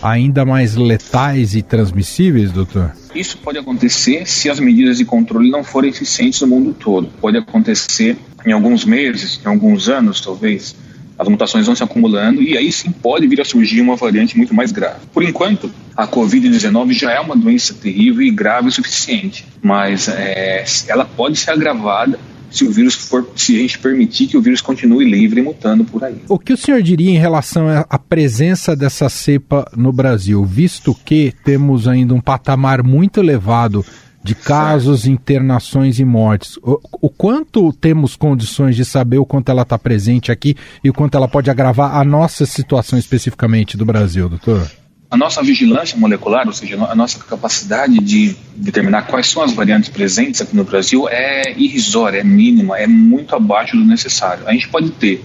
ainda 0.02 0.46
mais 0.46 0.76
letais 0.76 1.56
e 1.56 1.62
transmissíveis, 1.62 2.52
doutor? 2.52 2.92
Isso 3.16 3.38
pode 3.38 3.58
acontecer 3.58 4.28
se 4.28 4.50
as 4.50 4.60
medidas 4.60 4.98
de 4.98 5.06
controle 5.06 5.50
não 5.50 5.64
forem 5.64 5.90
eficientes 5.90 6.42
no 6.42 6.48
mundo 6.48 6.76
todo. 6.78 7.08
Pode 7.22 7.38
acontecer 7.38 8.18
em 8.46 8.52
alguns 8.52 8.86
meses, 8.86 9.40
em 9.44 9.48
alguns 9.48 9.90
anos, 9.90 10.22
talvez. 10.22 10.76
As 11.18 11.28
mutações 11.28 11.66
vão 11.66 11.76
se 11.76 11.84
acumulando 11.84 12.42
e 12.42 12.58
aí 12.58 12.72
sim 12.72 12.92
pode 12.92 13.28
vir 13.28 13.42
a 13.42 13.46
surgir 13.46 13.82
uma 13.82 13.98
variante 13.98 14.38
muito 14.38 14.56
mais 14.56 14.72
grave. 14.72 15.02
Por 15.14 15.22
enquanto, 15.22 15.70
a 15.96 16.08
Covid-19 16.08 16.94
já 16.94 17.12
é 17.12 17.20
uma 17.20 17.36
doença 17.36 17.74
terrível 17.74 18.22
e 18.22 18.32
grave 18.32 18.70
o 18.70 18.72
suficiente, 18.72 19.46
mas 19.62 20.08
é, 20.08 20.64
ela 20.88 21.04
pode 21.04 21.38
ser 21.38 21.52
agravada 21.52 22.18
se 22.50 22.64
o 22.64 22.72
vírus 22.72 22.96
for, 22.96 23.30
se 23.36 23.56
a 23.58 23.60
gente 23.60 23.80
permitir 23.80 24.28
que 24.28 24.38
o 24.38 24.42
vírus 24.42 24.62
continue 24.62 25.06
livre 25.10 25.40
e 25.40 25.44
mutando 25.44 25.84
por 25.84 26.04
aí. 26.04 26.22
O 26.28 26.40
que 26.40 26.54
o 26.54 26.58
senhor 26.58 26.82
diria 26.82 27.12
em 27.12 27.18
relação 27.18 27.68
à 27.90 28.00
presença 28.00 28.76
dessa 28.76 29.10
cepa 29.10 29.70
no 29.76 29.92
Brasil, 29.92 30.44
visto 30.44 30.96
que 31.06 31.34
temos 31.44 31.88
ainda 31.88 32.14
um 32.14 32.22
patamar 32.22 32.84
muito 32.84 33.20
elevado 33.20 33.86
de 34.30 34.36
casos, 34.36 35.08
internações 35.08 36.00
e 36.00 36.06
mortes. 36.06 36.58
O, 36.58 36.80
o, 37.02 37.10
quanto 37.10 37.74
temos 37.74 38.16
condições 38.16 38.76
de 38.76 38.86
saber 38.86 39.18
o 39.18 39.26
quanto 39.26 39.50
ela 39.50 39.64
está 39.64 39.76
presente 39.76 40.32
aqui 40.32 40.56
e 40.84 40.90
o 40.92 40.94
quanto 40.94 41.18
ela 41.18 41.28
pode 41.28 41.50
agravar 41.50 41.96
a 41.96 42.04
nossa 42.04 42.46
situação 42.46 43.00
especificamente 43.00 43.76
do 43.76 43.84
Brasil, 43.84 44.30
doutor? 44.30 44.70
A 45.10 45.18
nossa 45.18 45.42
vigilância 45.42 45.98
molecular, 45.98 46.46
ou 46.46 46.54
seja, 46.54 46.76
a 46.76 46.94
nossa 46.94 47.18
capacidade 47.24 47.98
de 47.98 48.36
determinar 48.56 49.08
quais 49.08 49.28
são 49.28 49.42
as 49.42 49.52
variantes 49.52 49.90
presentes 49.90 50.40
aqui 50.40 50.56
no 50.56 50.64
Brasil 50.64 51.10
é 51.10 51.52
irrisória, 51.58 52.20
é 52.20 52.24
mínima, 52.24 52.78
é 52.78 52.86
muito 52.86 53.36
abaixo 53.36 53.76
do 53.76 53.84
necessário. 53.84 54.48
A 54.48 54.54
gente 54.54 54.70
pode 54.70 54.92
ter 54.92 55.24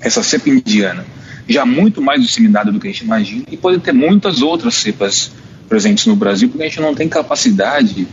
essa 0.00 0.22
cepa 0.22 0.48
indiana 0.48 1.04
já 1.46 1.66
muito 1.66 2.00
mais 2.00 2.22
disseminada 2.22 2.72
do 2.72 2.80
que 2.80 2.88
a 2.88 2.90
gente 2.90 3.04
imagina 3.04 3.44
e 3.50 3.56
pode 3.58 3.80
ter 3.80 3.92
muitas 3.92 4.40
outras 4.40 4.76
cepas 4.76 5.30
presentes 5.68 6.06
no 6.06 6.16
Brasil, 6.16 6.48
porque 6.48 6.62
a 6.64 6.68
gente 6.68 6.80
não 6.80 6.94
tem 6.94 7.06
capacidade 7.06 8.08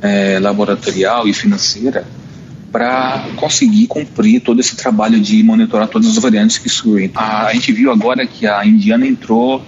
é, 0.00 0.38
laboratorial 0.38 1.26
e 1.26 1.32
financeira 1.32 2.06
para 2.70 3.26
conseguir 3.36 3.86
cumprir 3.86 4.40
todo 4.40 4.60
esse 4.60 4.76
trabalho 4.76 5.18
de 5.20 5.42
monitorar 5.42 5.88
todas 5.88 6.08
as 6.08 6.18
variantes 6.22 6.58
que 6.58 6.68
surgem. 6.68 7.10
A, 7.14 7.46
a 7.46 7.54
gente 7.54 7.72
viu 7.72 7.90
agora 7.90 8.26
que 8.26 8.46
a 8.46 8.64
indiana 8.64 9.06
entrou 9.06 9.62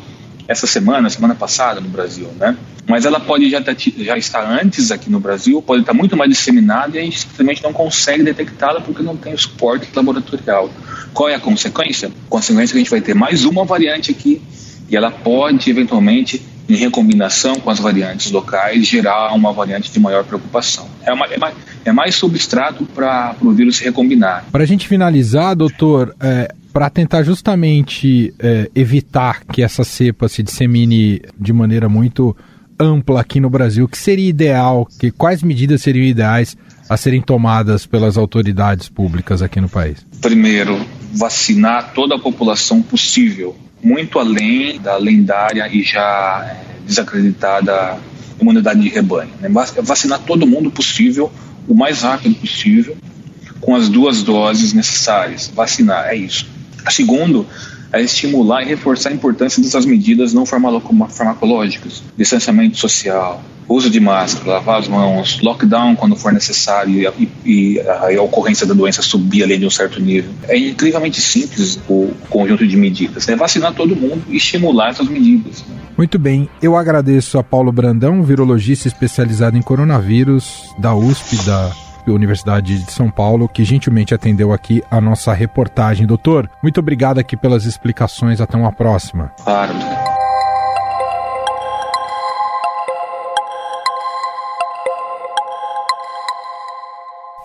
essa 0.46 0.66
semana, 0.66 1.08
semana 1.08 1.34
passada 1.34 1.80
no 1.80 1.88
Brasil, 1.88 2.28
né? 2.38 2.56
Mas 2.86 3.04
ela 3.04 3.20
pode 3.20 3.48
já, 3.48 3.62
tá, 3.62 3.72
já 3.76 4.18
estar 4.18 4.44
antes 4.44 4.90
aqui 4.90 5.08
no 5.08 5.20
Brasil, 5.20 5.62
pode 5.62 5.82
estar 5.82 5.94
muito 5.94 6.16
mais 6.16 6.28
disseminada 6.28 6.96
e 6.96 7.00
a 7.00 7.04
gente 7.04 7.20
simplesmente 7.20 7.62
não 7.62 7.72
consegue 7.72 8.24
detectá-la 8.24 8.80
porque 8.80 9.00
não 9.00 9.16
tem 9.16 9.32
o 9.32 9.38
suporte 9.38 9.88
laboratorial. 9.94 10.68
Qual 11.14 11.28
é 11.28 11.36
a 11.36 11.40
consequência? 11.40 12.08
A 12.08 12.28
consequência 12.28 12.72
é 12.72 12.74
que 12.74 12.78
a 12.78 12.80
gente 12.80 12.90
vai 12.90 13.00
ter 13.00 13.14
mais 13.14 13.44
uma 13.44 13.64
variante 13.64 14.10
aqui 14.10 14.42
e 14.88 14.96
ela 14.96 15.10
pode 15.10 15.70
eventualmente 15.70 16.42
em 16.70 16.76
recombinação 16.76 17.56
com 17.56 17.68
as 17.68 17.80
variantes 17.80 18.30
locais, 18.30 18.86
gerar 18.86 19.34
uma 19.34 19.52
variante 19.52 19.90
de 19.90 19.98
maior 19.98 20.24
preocupação. 20.24 20.86
É, 21.04 21.12
uma, 21.12 21.26
é, 21.26 21.36
mais, 21.36 21.54
é 21.84 21.92
mais 21.92 22.14
substrato 22.14 22.84
para 22.84 23.34
o 23.42 23.50
vírus 23.50 23.76
se 23.76 23.84
recombinar. 23.84 24.44
Para 24.52 24.62
a 24.62 24.66
gente 24.66 24.86
finalizar, 24.86 25.56
doutor, 25.56 26.14
é, 26.20 26.54
para 26.72 26.88
tentar 26.88 27.24
justamente 27.24 28.32
é, 28.38 28.70
evitar 28.74 29.44
que 29.44 29.62
essa 29.62 29.82
cepa 29.82 30.28
se 30.28 30.42
dissemine 30.42 31.20
de 31.38 31.52
maneira 31.52 31.88
muito 31.88 32.36
ampla 32.78 33.20
aqui 33.20 33.40
no 33.40 33.50
Brasil, 33.50 33.86
que 33.88 33.98
seria 33.98 34.28
ideal, 34.28 34.88
que 34.98 35.10
quais 35.10 35.42
medidas 35.42 35.82
seriam 35.82 36.04
ideais 36.04 36.56
a 36.88 36.96
serem 36.96 37.20
tomadas 37.20 37.84
pelas 37.84 38.16
autoridades 38.16 38.88
públicas 38.88 39.42
aqui 39.42 39.60
no 39.60 39.68
país? 39.68 40.04
Primeiro, 40.20 40.78
vacinar 41.12 41.92
toda 41.94 42.14
a 42.14 42.18
população 42.18 42.80
possível, 42.80 43.56
muito 43.82 44.18
além 44.18 44.80
da 44.80 44.96
lendária 44.96 45.68
e 45.72 45.82
já 45.82 46.46
é, 46.46 46.84
desacreditada 46.86 47.98
imunidade 48.40 48.80
de 48.80 48.88
rebanho. 48.88 49.30
Né? 49.40 49.48
Vacinar 49.82 50.20
todo 50.20 50.46
mundo 50.46 50.70
possível, 50.70 51.30
o 51.68 51.74
mais 51.74 52.02
rápido 52.02 52.34
possível, 52.34 52.96
com 53.60 53.74
as 53.74 53.88
duas 53.88 54.22
doses 54.22 54.72
necessárias. 54.72 55.50
Vacinar, 55.54 56.08
é 56.08 56.16
isso. 56.16 56.46
Segundo, 56.88 57.46
é 57.92 58.00
estimular 58.00 58.62
e 58.62 58.66
reforçar 58.66 59.10
a 59.10 59.12
importância 59.12 59.62
dessas 59.62 59.84
medidas 59.84 60.32
não 60.32 60.46
farmacológicas, 60.46 62.02
distanciamento 62.16 62.76
social, 62.78 63.42
uso 63.68 63.88
de 63.88 64.00
máscara, 64.00 64.54
lavar 64.54 64.80
as 64.80 64.88
mãos, 64.88 65.40
lockdown 65.40 65.94
quando 65.94 66.16
for 66.16 66.32
necessário 66.32 67.12
e, 67.18 67.28
e 67.44 67.80
a, 67.80 68.08
a, 68.08 68.22
ocorrência 68.22 68.66
da 68.66 68.74
doença 68.74 69.00
subir 69.00 69.44
além 69.44 69.60
de 69.60 69.66
um 69.66 69.70
certo 69.70 70.00
nível. 70.00 70.32
É 70.48 70.58
incrivelmente 70.58 71.20
simples 71.20 71.78
o 71.88 72.12
conjunto 72.28 72.66
de 72.66 72.76
medidas. 72.76 73.28
É 73.28 73.36
vacinar 73.36 73.72
todo 73.74 73.94
mundo 73.94 74.22
e 74.28 74.36
estimular 74.36 74.90
essas 74.90 75.08
medidas. 75.08 75.64
Muito 75.96 76.18
bem, 76.18 76.48
eu 76.60 76.76
agradeço 76.76 77.38
a 77.38 77.44
Paulo 77.44 77.70
Brandão, 77.70 78.22
virologista 78.22 78.88
especializado 78.88 79.56
em 79.56 79.62
coronavírus 79.62 80.74
da 80.78 80.94
USP, 80.94 81.36
da 81.44 81.70
Universidade 82.08 82.82
de 82.84 82.92
São 82.92 83.10
Paulo, 83.10 83.48
que 83.48 83.64
gentilmente 83.64 84.14
atendeu 84.14 84.52
aqui 84.52 84.82
a 84.90 85.00
nossa 85.00 85.32
reportagem. 85.32 86.06
Doutor, 86.06 86.48
muito 86.62 86.78
obrigado 86.80 87.18
aqui 87.18 87.36
pelas 87.36 87.64
explicações. 87.64 88.40
Até 88.40 88.56
uma 88.56 88.72
próxima. 88.72 89.32
Claro. 89.42 89.74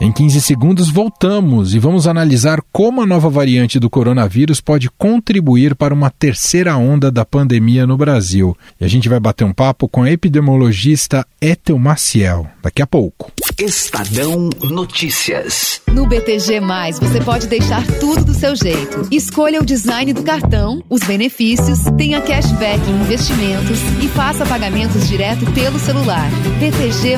Em 0.05 0.11
15 0.11 0.41
segundos 0.41 0.89
voltamos 0.89 1.73
e 1.73 1.79
vamos 1.79 2.05
analisar 2.05 2.59
como 2.71 3.01
a 3.01 3.07
nova 3.07 3.27
variante 3.27 3.79
do 3.79 3.89
coronavírus 3.89 4.61
pode 4.61 4.87
contribuir 4.91 5.73
para 5.73 5.93
uma 5.93 6.11
terceira 6.11 6.77
onda 6.77 7.09
da 7.09 7.25
pandemia 7.25 7.87
no 7.87 7.97
Brasil. 7.97 8.55
E 8.79 8.85
a 8.85 8.87
gente 8.87 9.09
vai 9.09 9.19
bater 9.19 9.45
um 9.45 9.53
papo 9.53 9.87
com 9.87 10.03
a 10.03 10.11
epidemiologista 10.11 11.25
Ethel 11.41 11.79
Maciel 11.79 12.45
daqui 12.61 12.81
a 12.81 12.87
pouco. 12.87 13.31
Estadão 13.57 14.49
Notícias. 14.63 15.81
No 15.87 16.05
BTG, 16.05 16.59
você 16.99 17.21
pode 17.23 17.47
deixar 17.47 17.87
tudo 18.01 18.25
do 18.25 18.33
seu 18.33 18.53
jeito. 18.53 19.07
Escolha 19.09 19.61
o 19.61 19.65
design 19.65 20.11
do 20.11 20.23
cartão, 20.23 20.83
os 20.89 20.99
benefícios, 21.03 21.79
tenha 21.97 22.19
cashback 22.19 22.81
em 22.85 23.01
investimentos 23.01 23.79
e 24.03 24.09
faça 24.09 24.45
pagamentos 24.45 25.07
direto 25.07 25.49
pelo 25.53 25.79
celular. 25.79 26.29
BTG, 26.59 27.15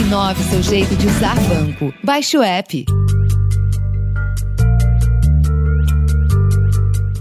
inove 0.00 0.42
seu 0.50 0.62
jeito 0.64 0.96
de 0.96 1.06
usar 1.06 1.36
banco. 1.42 1.94
Baixe 2.02 2.36
o 2.36 2.42
app. 2.42 2.84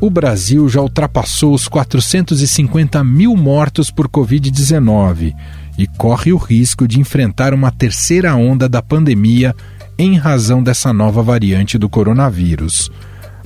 O 0.01 0.10
Brasil 0.10 0.67
já 0.67 0.81
ultrapassou 0.81 1.53
os 1.53 1.67
450 1.67 3.03
mil 3.03 3.38
mortos 3.38 3.91
por 3.91 4.10
Covid-19 4.10 5.36
e 5.81 5.88
corre 5.88 6.31
o 6.31 6.38
risco 6.38 6.88
de 6.88 7.00
enfrentar 7.00 7.55
uma 7.55 7.71
terceira 7.71 8.35
onda 8.35 8.69
da 8.69 8.83
pandemia 8.83 9.55
em 9.97 10.15
razão 10.15 10.61
dessa 10.61 10.93
nova 10.93 11.23
variante 11.23 11.75
do 11.77 11.89
coronavírus. 11.89 12.91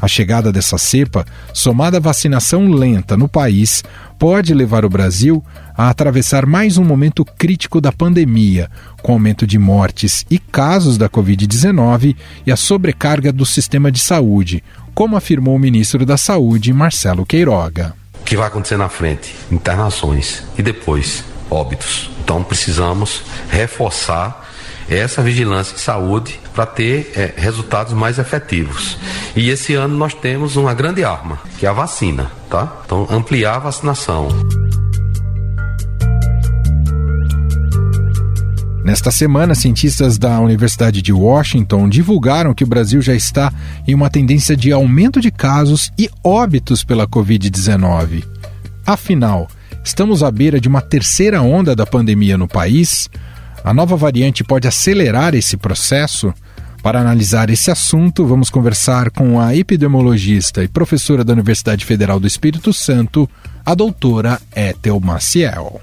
A 0.02 0.08
chegada 0.08 0.52
dessa 0.52 0.78
cepa, 0.78 1.26
somada 1.54 1.96
à 1.96 2.00
vacinação 2.02 2.70
lenta 2.70 3.16
no 3.16 3.30
país, 3.30 3.84
pode 4.20 4.54
levar 4.54 4.84
o 4.84 4.90
Brasil 4.90 5.42
a 5.78 5.90
atravessar 5.90 6.46
mais 6.46 6.78
um 6.78 6.84
momento 6.84 7.24
crítico 7.24 7.80
da 7.80 7.92
pandemia, 7.92 8.70
com 9.02 9.14
aumento 9.14 9.48
de 9.48 9.58
mortes 9.58 10.26
e 10.30 10.38
casos 10.38 10.98
da 10.98 11.08
Covid-19 11.08 12.18
e 12.46 12.52
a 12.52 12.58
sobrecarga 12.58 13.32
do 13.32 13.46
sistema 13.46 13.90
de 13.90 14.00
saúde, 14.00 14.62
como 14.94 15.16
afirmou 15.16 15.56
o 15.56 15.60
ministro 15.60 16.06
da 16.06 16.18
Saúde, 16.18 16.74
Marcelo 16.74 17.26
Queiroga. 17.26 17.94
O 18.20 18.26
que 18.26 18.36
vai 18.36 18.48
acontecer 18.48 18.78
na 18.78 18.90
frente? 18.90 19.34
Internações 19.50 20.44
e 20.58 20.62
depois 20.62 21.24
óbitos. 21.50 22.10
Então 22.24 22.44
precisamos 22.44 23.22
reforçar 23.50 24.46
essa 24.90 25.22
vigilância 25.22 25.76
de 25.76 25.82
saúde 25.82 26.40
para 26.54 26.66
ter 26.66 27.12
é, 27.16 27.34
resultados 27.36 27.94
mais 27.94 28.20
efetivos. 28.20 28.98
E 29.36 29.50
esse 29.50 29.74
ano 29.74 29.98
nós 29.98 30.14
temos 30.14 30.56
uma 30.56 30.74
grande 30.74 31.04
arma, 31.04 31.40
que 31.58 31.66
é 31.66 31.70
a 31.70 31.74
vacina, 31.74 32.32
tá? 32.50 32.82
Então 32.86 33.08
ampliar 33.10 33.56
a 33.56 33.60
vacinação. 33.60 34.30
Nesta 38.86 39.10
semana, 39.10 39.56
cientistas 39.56 40.20
da 40.20 40.40
Universidade 40.40 41.02
de 41.02 41.12
Washington 41.12 41.90
divulgaram 41.90 42.54
que 42.54 42.64
o 42.64 42.68
Brasil 42.68 43.02
já 43.02 43.16
está 43.16 43.52
em 43.88 43.96
uma 43.96 44.12
tendência 44.12 44.56
de 44.56 44.72
aumento 44.72 45.20
de 45.20 45.32
casos 45.32 45.92
e 45.98 46.08
óbitos 46.24 46.84
pela 46.84 47.08
Covid-19. 47.08 48.24
Afinal, 48.86 49.48
estamos 49.86 50.24
à 50.24 50.32
beira 50.32 50.60
de 50.60 50.68
uma 50.68 50.82
terceira 50.82 51.42
onda 51.42 51.76
da 51.76 51.86
pandemia 51.86 52.38
no 52.38 52.48
país? 52.48 53.08
A 53.64 53.74
nova 53.74 53.96
variante 53.96 54.44
pode 54.44 54.68
acelerar 54.68 55.36
esse 55.36 55.56
processo? 55.56 56.34
Para 56.82 57.00
analisar 57.00 57.50
esse 57.50 57.72
assunto, 57.72 58.26
vamos 58.26 58.50
conversar 58.50 59.10
com 59.12 59.40
a 59.40 59.56
epidemiologista 59.56 60.64
e 60.64 60.68
professora 60.68 61.24
da 61.24 61.34
Universidade 61.34 61.86
Federal 61.86 62.20
do 62.20 62.28
Espírito 62.28 62.74
Santo, 62.74 63.30
a 63.66 63.74
doutora 63.74 64.40
Ethel 64.56 65.00
Maciel. 65.00 65.80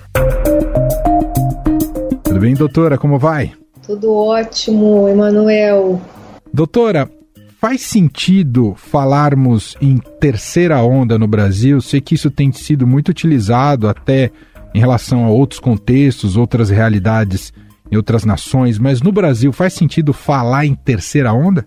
Tudo 2.25 2.41
bem, 2.41 2.55
doutora? 2.55 2.99
Como 2.99 3.19
vai? 3.19 3.53
Tudo 3.85 4.15
ótimo, 4.15 5.09
Emanuel. 5.09 6.01
Doutora, 6.53 7.11
faz 7.63 7.83
sentido 7.83 8.75
falarmos 8.77 9.77
em 9.81 9.97
terceira 10.19 10.83
onda 10.83 11.17
no 11.17 11.29
Brasil? 11.29 11.81
Sei 11.81 12.01
que 12.01 12.17
isso 12.17 12.29
tem 12.29 12.51
sido 12.51 12.89
muito 12.89 13.11
utilizado 13.11 13.89
até 13.89 14.33
em 14.75 14.81
relação 14.81 15.25
a 15.25 15.31
outros 15.31 15.61
contextos, 15.61 16.37
outras 16.37 16.71
realidades 16.71 17.53
em 17.89 17.97
outras 17.97 18.25
nações, 18.25 18.81
mas 18.81 19.01
no 19.01 19.13
Brasil 19.13 19.53
faz 19.53 19.75
sentido 19.75 20.13
falar 20.13 20.67
em 20.67 20.75
terceira 20.75 21.33
onda? 21.33 21.65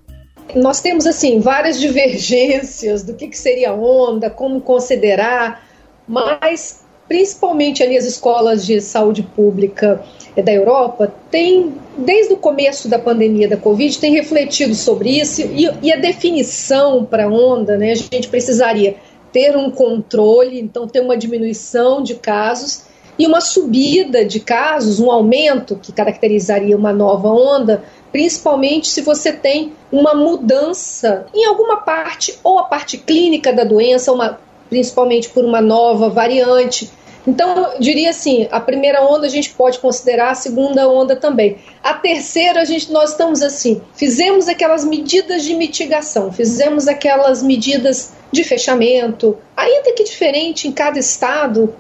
Nós 0.53 0.81
temos 0.81 1.07
assim 1.07 1.39
várias 1.39 1.79
divergências 1.79 3.01
do 3.01 3.13
que, 3.13 3.29
que 3.29 3.37
seria 3.37 3.73
onda, 3.73 4.29
como 4.29 4.59
considerar, 4.59 5.65
mas 6.05 6.83
principalmente 7.07 7.83
ali 7.83 7.97
as 7.97 8.05
escolas 8.05 8.65
de 8.65 8.81
saúde 8.81 9.21
pública 9.23 10.01
da 10.35 10.51
Europa 10.51 11.13
têm, 11.31 11.73
desde 11.97 12.33
o 12.33 12.37
começo 12.37 12.89
da 12.89 12.99
pandemia 12.99 13.47
da 13.47 13.57
Covid, 13.57 13.97
têm 13.99 14.13
refletido 14.13 14.75
sobre 14.75 15.09
isso 15.09 15.41
e, 15.41 15.69
e 15.81 15.93
a 15.93 15.97
definição 15.97 17.05
para 17.05 17.29
onda, 17.29 17.77
né? 17.77 17.91
A 17.91 17.95
gente 17.95 18.27
precisaria 18.27 18.97
ter 19.31 19.55
um 19.55 19.69
controle, 19.69 20.59
então 20.59 20.87
ter 20.87 21.01
uma 21.01 21.17
diminuição 21.17 22.01
de 22.01 22.15
casos 22.15 22.83
e 23.17 23.25
uma 23.25 23.39
subida 23.39 24.25
de 24.25 24.39
casos, 24.39 24.99
um 24.99 25.09
aumento 25.09 25.77
que 25.81 25.91
caracterizaria 25.91 26.75
uma 26.75 26.91
nova 26.91 27.29
onda, 27.29 27.83
principalmente 28.11 28.87
se 28.87 29.01
você 29.01 29.31
tem 29.31 29.73
uma 29.91 30.13
mudança 30.13 31.25
em 31.33 31.45
alguma 31.45 31.77
parte, 31.77 32.37
ou 32.43 32.59
a 32.59 32.63
parte 32.63 32.97
clínica 32.97 33.53
da 33.53 33.63
doença, 33.63 34.11
uma, 34.11 34.39
principalmente 34.69 35.29
por 35.29 35.43
uma 35.45 35.61
nova 35.61 36.09
variante. 36.09 36.89
Então, 37.27 37.73
diria 37.79 38.11
assim, 38.11 38.47
a 38.51 38.59
primeira 38.59 39.03
onda 39.03 39.25
a 39.25 39.29
gente 39.29 39.49
pode 39.49 39.79
considerar, 39.79 40.31
a 40.31 40.35
segunda 40.35 40.87
onda 40.87 41.15
também. 41.15 41.57
A 41.83 41.93
terceira, 41.95 42.61
a 42.61 42.65
gente, 42.65 42.91
nós 42.91 43.11
estamos 43.11 43.41
assim, 43.41 43.81
fizemos 43.95 44.47
aquelas 44.47 44.85
medidas 44.85 45.43
de 45.43 45.55
mitigação, 45.55 46.31
fizemos 46.31 46.87
aquelas 46.87 47.41
medidas 47.41 48.13
de 48.31 48.43
fechamento, 48.43 49.37
ainda 49.57 49.91
que 49.93 50.03
diferente 50.03 50.67
em 50.67 50.71
cada 50.71 50.99
estado, 50.99 51.73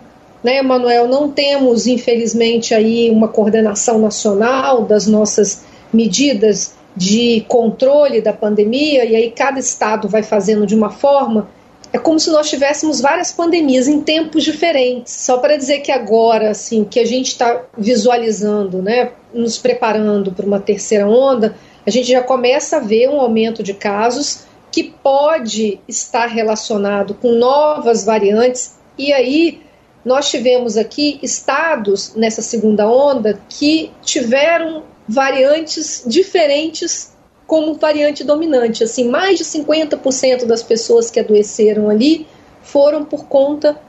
né, 0.43 0.61
Manuel? 0.61 1.07
Não 1.07 1.29
temos, 1.29 1.85
infelizmente, 1.85 2.73
aí 2.73 3.11
uma 3.11 3.27
coordenação 3.27 3.99
nacional 3.99 4.83
das 4.83 5.05
nossas 5.05 5.63
medidas 5.93 6.73
de 6.95 7.45
controle 7.47 8.21
da 8.21 8.33
pandemia, 8.33 9.05
e 9.05 9.15
aí 9.15 9.29
cada 9.29 9.59
estado 9.59 10.07
vai 10.07 10.23
fazendo 10.23 10.65
de 10.65 10.73
uma 10.73 10.89
forma 10.89 11.49
é 11.95 11.97
como 11.97 12.19
se 12.19 12.29
nós 12.29 12.49
tivéssemos 12.49 12.99
várias 12.99 13.31
pandemias 13.31 13.87
em 13.87 14.01
tempos 14.01 14.43
diferentes. 14.43 15.13
Só 15.13 15.37
para 15.37 15.55
dizer 15.55 15.79
que 15.79 15.93
agora, 15.93 16.49
assim, 16.49 16.83
que 16.83 16.99
a 16.99 17.05
gente 17.05 17.27
está 17.27 17.63
visualizando, 17.77 18.81
né, 18.81 19.13
nos 19.33 19.57
preparando 19.57 20.29
para 20.29 20.45
uma 20.45 20.59
terceira 20.59 21.07
onda, 21.07 21.55
a 21.87 21.89
gente 21.89 22.09
já 22.09 22.21
começa 22.21 22.75
a 22.75 22.79
ver 22.81 23.07
um 23.07 23.21
aumento 23.21 23.63
de 23.63 23.73
casos 23.73 24.41
que 24.73 24.83
pode 24.83 25.79
estar 25.87 26.25
relacionado 26.25 27.13
com 27.13 27.31
novas 27.31 28.03
variantes. 28.03 28.77
E 28.97 29.13
aí 29.13 29.61
nós 30.03 30.29
tivemos 30.29 30.75
aqui 30.75 31.17
estados 31.23 32.13
nessa 32.13 32.41
segunda 32.41 32.89
onda 32.89 33.39
que 33.47 33.89
tiveram 34.03 34.83
variantes 35.07 36.03
diferentes 36.05 37.14
como 37.47 37.75
variante 37.75 38.23
dominante. 38.23 38.83
Assim, 38.83 39.07
mais 39.09 39.37
de 39.37 39.45
50% 39.45 40.45
das 40.45 40.63
pessoas 40.63 41.09
que 41.09 41.19
adoeceram 41.19 41.89
ali 41.89 42.27
foram 42.61 43.05
por 43.05 43.25
conta 43.25 43.79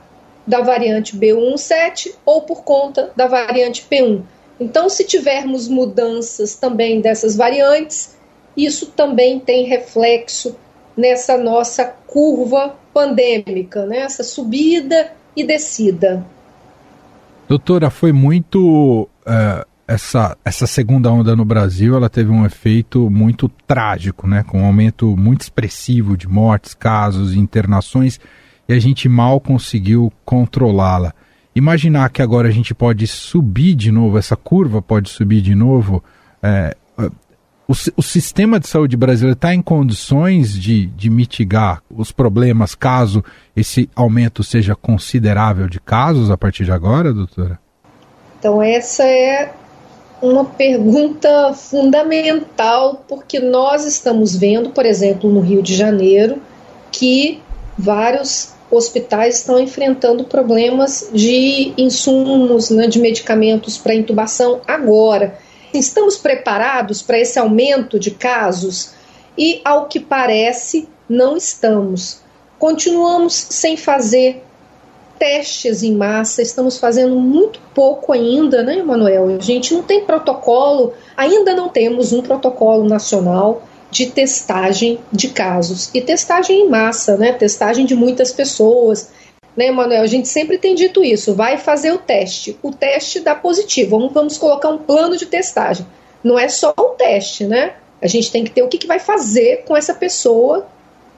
da 0.45 0.61
variante 0.61 1.17
B17 1.17 2.13
ou 2.25 2.41
por 2.41 2.63
conta 2.63 3.11
da 3.15 3.27
variante 3.27 3.85
P1. 3.89 4.21
Então, 4.59 4.89
se 4.89 5.03
tivermos 5.03 5.67
mudanças 5.67 6.55
também 6.55 7.01
dessas 7.01 7.35
variantes, 7.35 8.17
isso 8.55 8.87
também 8.87 9.39
tem 9.39 9.65
reflexo 9.65 10.55
nessa 10.95 11.37
nossa 11.37 11.85
curva 11.85 12.75
pandêmica, 12.93 13.85
né? 13.85 13.99
essa 13.99 14.23
subida 14.23 15.11
e 15.35 15.43
descida. 15.43 16.25
Doutora, 17.47 17.89
foi 17.89 18.11
muito 18.11 19.07
uh, 19.25 19.66
essa, 19.87 20.37
essa 20.43 20.67
segunda 20.67 21.09
onda 21.09 21.35
no 21.35 21.45
Brasil 21.45 21.95
ela 21.95 22.09
teve 22.09 22.29
um 22.29 22.45
efeito 22.45 23.09
muito 23.09 23.47
trágico, 23.65 24.27
né? 24.27 24.43
com 24.43 24.61
um 24.61 24.65
aumento 24.65 25.15
muito 25.15 25.41
expressivo 25.41 26.17
de 26.17 26.27
mortes, 26.27 26.73
casos, 26.73 27.33
internações, 27.33 28.19
e 28.67 28.73
a 28.73 28.79
gente 28.79 29.07
mal 29.07 29.39
conseguiu 29.39 30.11
controlá-la. 30.25 31.13
Imaginar 31.55 32.09
que 32.09 32.21
agora 32.21 32.49
a 32.49 32.51
gente 32.51 32.75
pode 32.75 33.07
subir 33.07 33.73
de 33.75 33.91
novo, 33.91 34.17
essa 34.17 34.35
curva 34.35 34.81
pode 34.81 35.09
subir 35.09 35.41
de 35.41 35.55
novo, 35.55 36.03
é, 36.43 36.75
o, 37.67 37.73
o, 37.97 38.03
sistema 38.03 38.59
de 38.59 38.67
saúde 38.67 38.95
brasileiro 38.95 39.35
está 39.35 39.53
em 39.53 39.61
condições 39.61 40.53
de, 40.53 40.85
de 40.85 41.09
mitigar 41.09 41.81
os 41.89 42.11
problemas 42.11 42.73
caso 42.73 43.23
esse 43.55 43.89
aumento 43.93 44.43
seja 44.43 44.75
considerável 44.75 45.67
de 45.67 45.79
casos 45.79 46.31
a 46.31 46.37
partir 46.37 46.63
de 46.63 46.71
agora, 46.71 47.13
doutora? 47.13 47.59
Então, 48.39 48.61
essa 48.61 49.03
é 49.03 49.53
uma 50.21 50.45
pergunta 50.45 51.53
fundamental, 51.53 53.03
porque 53.07 53.39
nós 53.39 53.85
estamos 53.85 54.35
vendo, 54.35 54.71
por 54.71 54.85
exemplo, 54.85 55.31
no 55.31 55.41
Rio 55.41 55.61
de 55.61 55.75
Janeiro, 55.75 56.41
que 56.91 57.41
vários 57.77 58.53
hospitais 58.69 59.37
estão 59.37 59.59
enfrentando 59.59 60.23
problemas 60.23 61.09
de 61.13 61.73
insumos, 61.77 62.69
né, 62.69 62.87
de 62.87 62.99
medicamentos 62.99 63.77
para 63.77 63.95
intubação 63.95 64.61
agora. 64.67 65.37
Estamos 65.73 66.17
preparados 66.17 67.01
para 67.01 67.19
esse 67.19 67.37
aumento 67.37 67.99
de 67.99 68.11
casos? 68.11 68.91
E, 69.37 69.61
ao 69.63 69.85
que 69.87 69.99
parece, 69.99 70.89
não 71.07 71.37
estamos. 71.37 72.19
Continuamos 72.57 73.33
sem 73.33 73.77
fazer 73.77 74.43
testes 75.17 75.83
em 75.83 75.95
massa, 75.95 76.41
estamos 76.41 76.77
fazendo 76.77 77.15
muito 77.15 77.59
pouco 77.73 78.13
ainda, 78.13 78.63
né, 78.63 78.77
Emanuel? 78.77 79.35
A 79.35 79.39
gente 79.39 79.73
não 79.73 79.83
tem 79.83 80.05
protocolo, 80.05 80.93
ainda 81.15 81.53
não 81.55 81.69
temos 81.69 82.13
um 82.13 82.21
protocolo 82.21 82.87
nacional 82.87 83.63
de 83.89 84.07
testagem 84.07 84.99
de 85.11 85.29
casos. 85.29 85.89
E 85.93 86.01
testagem 86.01 86.61
em 86.61 86.69
massa, 86.69 87.17
né? 87.17 87.31
Testagem 87.33 87.85
de 87.85 87.95
muitas 87.95 88.31
pessoas. 88.31 89.09
Né, 89.55 89.67
Emanuel? 89.67 90.03
A 90.03 90.07
gente 90.07 90.27
sempre 90.27 90.57
tem 90.57 90.75
dito 90.75 91.03
isso. 91.03 91.33
Vai 91.33 91.57
fazer 91.57 91.91
o 91.91 91.97
teste. 91.97 92.57
O 92.61 92.71
teste 92.71 93.19
dá 93.19 93.33
positivo. 93.33 93.97
Vamos, 93.97 94.13
vamos 94.13 94.37
colocar 94.37 94.69
um 94.69 94.77
plano 94.77 95.17
de 95.17 95.25
testagem. 95.25 95.85
Não 96.23 96.37
é 96.37 96.47
só 96.47 96.73
o 96.77 96.89
teste, 96.89 97.45
né? 97.45 97.73
A 98.01 98.07
gente 98.07 98.31
tem 98.31 98.43
que 98.43 98.51
ter 98.51 98.61
o 98.61 98.67
que, 98.67 98.77
que 98.77 98.87
vai 98.87 98.99
fazer 98.99 99.63
com 99.65 99.75
essa 99.75 99.93
pessoa 99.93 100.67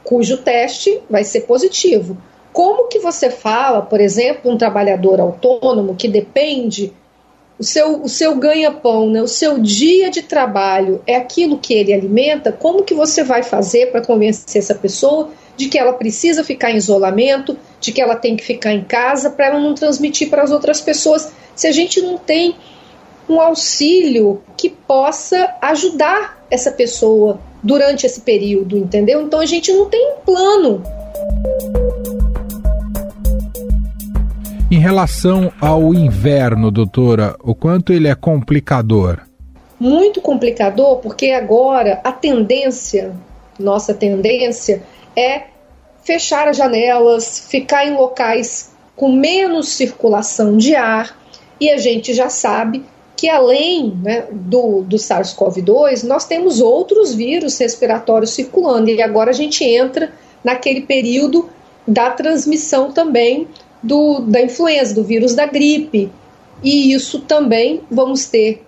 cujo 0.03 0.37
teste 0.37 1.01
vai 1.09 1.23
ser 1.23 1.41
positivo. 1.41 2.17
Como 2.51 2.87
que 2.87 2.99
você 2.99 3.29
fala, 3.29 3.81
por 3.81 3.99
exemplo, 3.99 4.51
um 4.51 4.57
trabalhador 4.57 5.19
autônomo 5.19 5.95
que 5.95 6.07
depende 6.07 6.93
o 7.59 7.63
seu, 7.63 8.01
o 8.01 8.07
seu 8.07 8.35
ganha-pão, 8.35 9.09
né, 9.09 9.21
o 9.21 9.27
seu 9.27 9.59
dia 9.59 10.09
de 10.09 10.21
trabalho 10.21 11.01
é 11.05 11.17
aquilo 11.17 11.57
que 11.57 11.73
ele 11.73 11.93
alimenta, 11.93 12.53
como 12.53 12.83
que 12.83 12.93
você 12.93 13.21
vai 13.21 13.43
fazer 13.43 13.91
para 13.91 14.01
convencer 14.01 14.61
essa 14.61 14.73
pessoa 14.73 15.29
de 15.57 15.67
que 15.67 15.77
ela 15.77 15.91
precisa 15.91 16.41
ficar 16.41 16.71
em 16.71 16.77
isolamento, 16.77 17.57
de 17.81 17.91
que 17.91 18.01
ela 18.01 18.15
tem 18.15 18.37
que 18.37 18.45
ficar 18.45 18.71
em 18.71 18.83
casa 18.83 19.29
para 19.29 19.47
ela 19.47 19.59
não 19.59 19.75
transmitir 19.75 20.29
para 20.29 20.41
as 20.41 20.51
outras 20.51 20.79
pessoas, 20.79 21.33
se 21.53 21.67
a 21.67 21.71
gente 21.73 22.01
não 22.01 22.17
tem 22.17 22.55
um 23.27 23.41
auxílio 23.41 24.41
que 24.55 24.69
possa 24.69 25.53
ajudar 25.61 26.41
essa 26.49 26.71
pessoa 26.71 27.41
durante 27.61 28.05
esse 28.05 28.21
período, 28.21 28.77
entendeu? 28.77 29.21
Então 29.21 29.41
a 29.41 29.45
gente 29.45 29.71
não 29.73 29.85
tem 29.85 30.13
um 30.13 30.15
plano. 30.25 30.81
Em 34.71 34.77
relação 34.77 35.51
ao 35.59 35.95
inverno, 35.95 36.69
doutora, 36.69 37.35
o 37.41 37.55
quanto 37.55 37.91
ele 37.91 38.07
é 38.07 38.13
complicador? 38.13 39.21
Muito 39.79 40.21
complicador, 40.21 40.97
porque 40.97 41.31
agora 41.31 41.99
a 42.03 42.11
tendência, 42.11 43.15
nossa 43.57 43.95
tendência, 43.95 44.83
é 45.15 45.45
fechar 46.03 46.47
as 46.47 46.55
janelas, 46.55 47.47
ficar 47.49 47.87
em 47.87 47.95
locais 47.95 48.71
com 48.95 49.11
menos 49.11 49.69
circulação 49.69 50.55
de 50.55 50.75
ar, 50.75 51.17
e 51.59 51.71
a 51.71 51.77
gente 51.77 52.13
já 52.13 52.29
sabe 52.29 52.85
que 53.17 53.27
além 53.27 53.97
né, 54.03 54.27
do, 54.31 54.83
do 54.83 54.97
SARS-CoV-2, 54.97 56.03
nós 56.03 56.25
temos 56.25 56.61
outros 56.61 57.15
vírus 57.15 57.57
respiratórios 57.57 58.35
circulando, 58.35 58.91
e 58.91 59.01
agora 59.01 59.31
a 59.31 59.33
gente 59.33 59.63
entra 59.63 60.13
naquele 60.43 60.81
período 60.81 61.49
da 61.87 62.11
transmissão 62.11 62.91
também 62.91 63.47
do, 63.81 64.19
da 64.19 64.41
influenza, 64.41 64.93
do 64.93 65.03
vírus 65.03 65.33
da 65.33 65.45
gripe. 65.45 66.11
E 66.63 66.93
isso 66.93 67.21
também 67.21 67.81
vamos 67.89 68.25
ter 68.25 68.65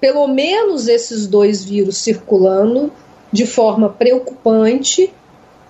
pelo 0.00 0.26
menos 0.28 0.88
esses 0.88 1.26
dois 1.26 1.64
vírus 1.64 1.96
circulando 1.98 2.92
de 3.32 3.46
forma 3.46 3.88
preocupante 3.88 5.12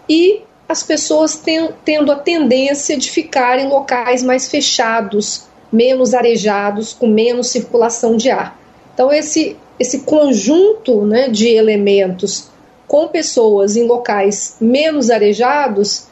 e 0.08 0.42
as 0.68 0.82
pessoas 0.82 1.36
ten, 1.36 1.70
tendo 1.84 2.10
a 2.10 2.16
tendência 2.16 2.96
de 2.96 3.10
ficar 3.10 3.58
em 3.58 3.68
locais 3.68 4.22
mais 4.22 4.48
fechados, 4.48 5.44
menos 5.72 6.12
arejados, 6.12 6.92
com 6.92 7.06
menos 7.06 7.48
circulação 7.48 8.16
de 8.16 8.30
ar. 8.30 8.58
Então, 8.92 9.12
esse, 9.12 9.56
esse 9.78 10.00
conjunto 10.00 11.04
né, 11.04 11.28
de 11.28 11.48
elementos 11.48 12.48
com 12.88 13.08
pessoas 13.08 13.76
em 13.76 13.84
locais 13.84 14.56
menos 14.60 15.10
arejados 15.10 16.06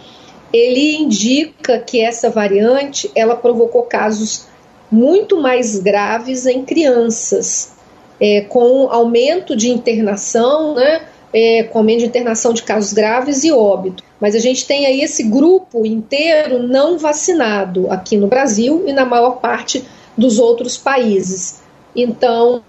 ele 0.53 0.95
indica 0.95 1.77
que 1.79 1.99
essa 1.99 2.29
variante 2.29 3.11
ela 3.13 3.35
provocou 3.35 3.83
casos 3.83 4.47
muito 4.91 5.41
mais 5.41 5.79
graves 5.79 6.45
em 6.45 6.63
crianças, 6.63 7.73
é, 8.19 8.41
com 8.41 8.89
aumento 8.89 9.55
de 9.55 9.69
internação, 9.69 10.75
né? 10.75 11.01
é, 11.35 11.63
com 11.63 11.79
aumento 11.79 11.99
de 11.99 12.05
internação 12.05 12.53
de 12.53 12.63
casos 12.63 12.93
graves 12.93 13.43
e 13.43 13.51
óbito. 13.51 14.01
Mas 14.21 14.35
a 14.35 14.39
gente 14.39 14.65
tem 14.65 14.85
aí 14.85 15.01
esse 15.01 15.21
grupo 15.21 15.85
inteiro 15.85 16.65
não 16.65 16.97
vacinado 16.97 17.91
aqui 17.91 18.15
no 18.15 18.25
Brasil 18.25 18.85
e 18.87 18.93
na 18.93 19.03
maior 19.03 19.41
parte 19.41 19.83
dos 20.17 20.39
outros 20.39 20.77
países. 20.77 21.61
Então, 21.93 22.63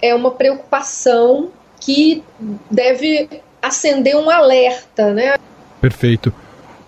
é 0.00 0.14
uma 0.14 0.30
preocupação 0.30 1.48
que 1.80 2.22
deve 2.70 3.28
acender 3.60 4.16
um 4.16 4.30
alerta, 4.30 5.12
né? 5.12 5.34
Perfeito. 5.80 6.32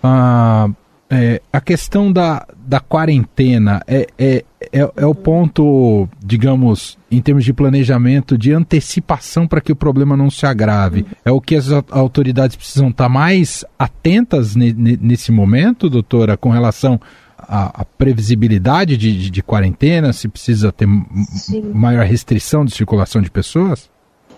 Ah, 0.01 0.69
é, 1.15 1.41
a 1.51 1.61
questão 1.61 2.11
da, 2.11 2.45
da 2.57 2.79
quarentena 2.79 3.81
é, 3.87 4.07
é, 4.17 4.43
é, 4.71 4.91
é, 4.95 5.05
o 5.05 5.15
ponto, 5.15 6.09
digamos, 6.23 6.97
em 7.09 7.21
termos 7.21 7.45
de 7.45 7.53
planejamento, 7.53 8.37
de 8.37 8.51
antecipação 8.51 9.47
para 9.47 9.61
que 9.61 9.71
o 9.71 9.75
problema 9.75 10.17
não 10.17 10.29
se 10.29 10.45
agrave. 10.45 11.05
É 11.23 11.31
o 11.31 11.39
que 11.39 11.55
as 11.55 11.69
autoridades 11.89 12.55
precisam 12.55 12.89
estar 12.89 13.07
mais 13.07 13.63
atentas 13.79 14.55
ne, 14.55 14.73
ne, 14.73 14.99
nesse 15.01 15.31
momento, 15.31 15.89
doutora, 15.89 16.35
com 16.35 16.49
relação 16.49 16.99
à, 17.37 17.81
à 17.81 17.85
previsibilidade 17.85 18.97
de, 18.97 19.17
de, 19.17 19.29
de, 19.29 19.43
quarentena, 19.43 20.11
se 20.11 20.27
precisa 20.27 20.71
ter 20.71 20.87
Sim. 21.29 21.71
maior 21.73 22.05
restrição 22.05 22.65
de 22.65 22.73
circulação 22.73 23.21
de 23.21 23.31
pessoas? 23.31 23.89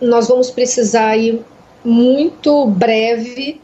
Nós 0.02 0.28
vamos 0.28 0.52
precisar 0.52 1.18
ir 1.18 1.42
muito 1.84 2.68
breve 2.68 3.62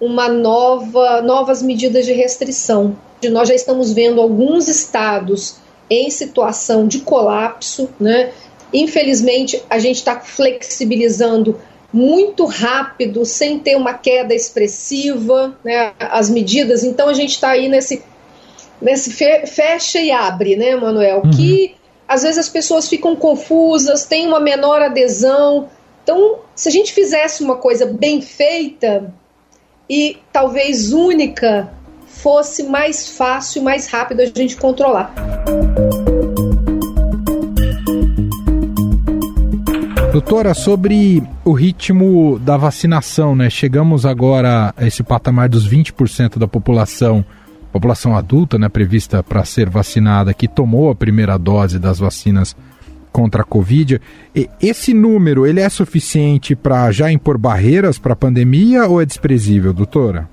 uma 0.00 0.28
nova, 0.28 1.20
novas 1.20 1.62
medidas 1.62 2.06
de 2.06 2.12
restrição. 2.12 2.96
Nós 3.30 3.48
já 3.48 3.54
estamos 3.54 3.92
vendo 3.92 4.20
alguns 4.20 4.66
estados 4.66 5.56
em 5.90 6.08
situação 6.08 6.86
de 6.86 7.00
colapso, 7.00 7.90
né? 7.98 8.32
Infelizmente, 8.72 9.62
a 9.68 9.78
gente 9.78 9.96
está 9.96 10.20
flexibilizando 10.20 11.60
muito 11.92 12.44
rápido, 12.46 13.24
sem 13.24 13.58
ter 13.58 13.76
uma 13.76 13.94
queda 13.94 14.32
expressiva, 14.32 15.58
né? 15.64 15.92
As 15.98 16.30
medidas. 16.30 16.84
Então, 16.84 17.08
a 17.08 17.14
gente 17.14 17.30
está 17.30 17.50
aí 17.50 17.68
nesse, 17.68 18.02
nesse 18.80 19.10
fecha 19.10 20.00
e 20.00 20.10
abre, 20.10 20.56
né, 20.56 20.76
Manuel? 20.76 21.22
Uhum. 21.24 21.30
Que 21.30 21.74
às 22.10 22.22
vezes 22.22 22.38
as 22.38 22.48
pessoas 22.48 22.88
ficam 22.88 23.14
confusas, 23.14 24.04
tem 24.04 24.26
uma 24.26 24.40
menor 24.40 24.80
adesão. 24.80 25.68
Então, 26.02 26.40
se 26.56 26.68
a 26.68 26.72
gente 26.72 26.92
fizesse 26.92 27.42
uma 27.42 27.56
coisa 27.56 27.86
bem 27.86 28.20
feita, 28.20 29.12
e 29.90 30.18
talvez 30.32 30.92
única 30.92 31.68
fosse 32.06 32.62
mais 32.62 33.16
fácil, 33.16 33.60
mais 33.60 33.88
rápido 33.88 34.20
a 34.20 34.26
gente 34.26 34.56
controlar. 34.56 35.12
Doutora, 40.12 40.54
sobre 40.54 41.22
o 41.44 41.52
ritmo 41.52 42.38
da 42.38 42.56
vacinação, 42.56 43.34
né? 43.34 43.50
Chegamos 43.50 44.06
agora 44.06 44.72
a 44.76 44.86
esse 44.86 45.02
patamar 45.02 45.48
dos 45.48 45.68
20% 45.68 46.38
da 46.38 46.46
população, 46.46 47.24
população 47.72 48.16
adulta, 48.16 48.58
né, 48.58 48.68
prevista 48.68 49.24
para 49.24 49.44
ser 49.44 49.68
vacinada, 49.68 50.32
que 50.32 50.46
tomou 50.46 50.90
a 50.90 50.94
primeira 50.94 51.36
dose 51.36 51.80
das 51.80 51.98
vacinas 51.98 52.54
contra 53.12 53.42
a 53.42 53.44
Covid. 53.44 54.00
Esse 54.60 54.94
número, 54.94 55.46
ele 55.46 55.60
é 55.60 55.68
suficiente 55.68 56.54
para 56.54 56.90
já 56.90 57.10
impor 57.10 57.36
barreiras 57.36 57.98
para 57.98 58.12
a 58.12 58.16
pandemia 58.16 58.86
ou 58.86 59.00
é 59.00 59.06
desprezível, 59.06 59.72
doutora? 59.72 60.28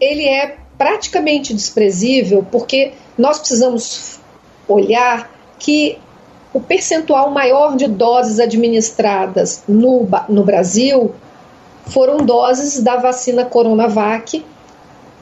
Ele 0.00 0.24
é 0.24 0.56
praticamente 0.76 1.54
desprezível 1.54 2.46
porque 2.50 2.92
nós 3.16 3.38
precisamos 3.38 4.20
olhar 4.68 5.30
que 5.58 5.98
o 6.52 6.60
percentual 6.60 7.30
maior 7.30 7.76
de 7.76 7.86
doses 7.86 8.40
administradas 8.40 9.62
no, 9.68 10.08
no 10.28 10.44
Brasil 10.44 11.14
foram 11.86 12.18
doses 12.18 12.82
da 12.82 12.96
vacina 12.96 13.44
Coronavac 13.44 14.44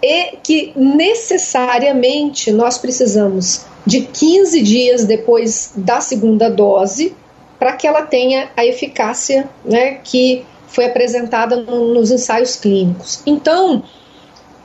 e 0.03 0.37
que 0.43 0.73
necessariamente 0.77 2.53
nós 2.53 2.79
precisamos 2.79 3.67
de 3.87 4.03
15 4.03 4.63
dias 4.63 5.05
depois 5.05 5.73
da 5.77 6.01
segunda 6.01 6.49
dose 6.49 7.15
para 7.59 7.73
que 7.73 7.87
ela 7.87 8.03
tenha 8.03 8.49
a 8.57 8.65
eficácia 8.65 9.49
né, 9.65 10.01
que 10.03 10.45
foi 10.67 10.87
apresentada 10.87 11.57
no, 11.57 11.95
nos 11.95 12.11
ensaios 12.11 12.57
clínicos. 12.57 13.23
Então, 13.25 13.85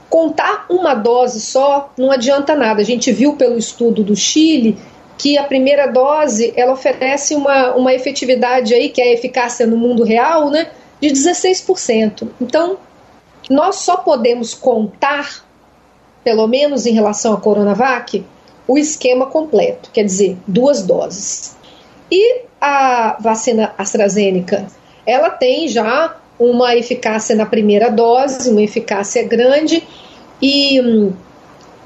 contar 0.10 0.66
uma 0.70 0.96
dose 0.96 1.40
só 1.40 1.94
não 1.98 2.12
adianta 2.12 2.56
nada. 2.56 2.82
A 2.82 2.86
gente 2.86 3.12
viu 3.12 3.36
pelo 3.36 3.58
estudo 3.58 4.04
do 4.04 4.16
Chile 4.16 4.78
que 5.18 5.38
a 5.38 5.44
primeira 5.44 5.86
dose 5.88 6.54
ela 6.56 6.74
oferece 6.74 7.36
uma, 7.36 7.76
uma 7.76 7.94
efetividade 7.94 8.74
aí, 8.74 8.90
que 8.90 9.02
é 9.02 9.10
a 9.10 9.14
eficácia 9.14 9.68
no 9.68 9.78
mundo 9.78 10.04
real, 10.04 10.50
né, 10.50 10.70
de 11.02 11.10
16%. 11.10 12.28
Então, 12.40 12.78
nós 13.50 13.78
só 13.78 13.98
podemos 13.98 14.54
contar, 14.54 15.44
pelo 16.24 16.48
menos 16.48 16.86
em 16.86 16.94
relação 16.94 17.34
à 17.34 17.38
Coronavac, 17.38 18.26
o 18.70 18.78
esquema 18.78 19.26
completo, 19.26 19.90
quer 19.92 20.04
dizer, 20.04 20.38
duas 20.46 20.84
doses. 20.84 21.58
E 22.12 22.42
a 22.62 23.18
vacina 23.20 23.74
AstraZeneca, 23.76 24.68
ela 25.08 25.32
tem 25.32 25.68
já 25.68 26.16
uma 26.38 26.76
eficácia 26.76 27.36
na 27.36 27.48
primeira 27.48 27.90
dose, 27.90 28.48
uma 28.48 28.62
eficácia 28.62 29.24
grande, 29.24 29.82
e 30.40 30.80
hum, 30.80 31.14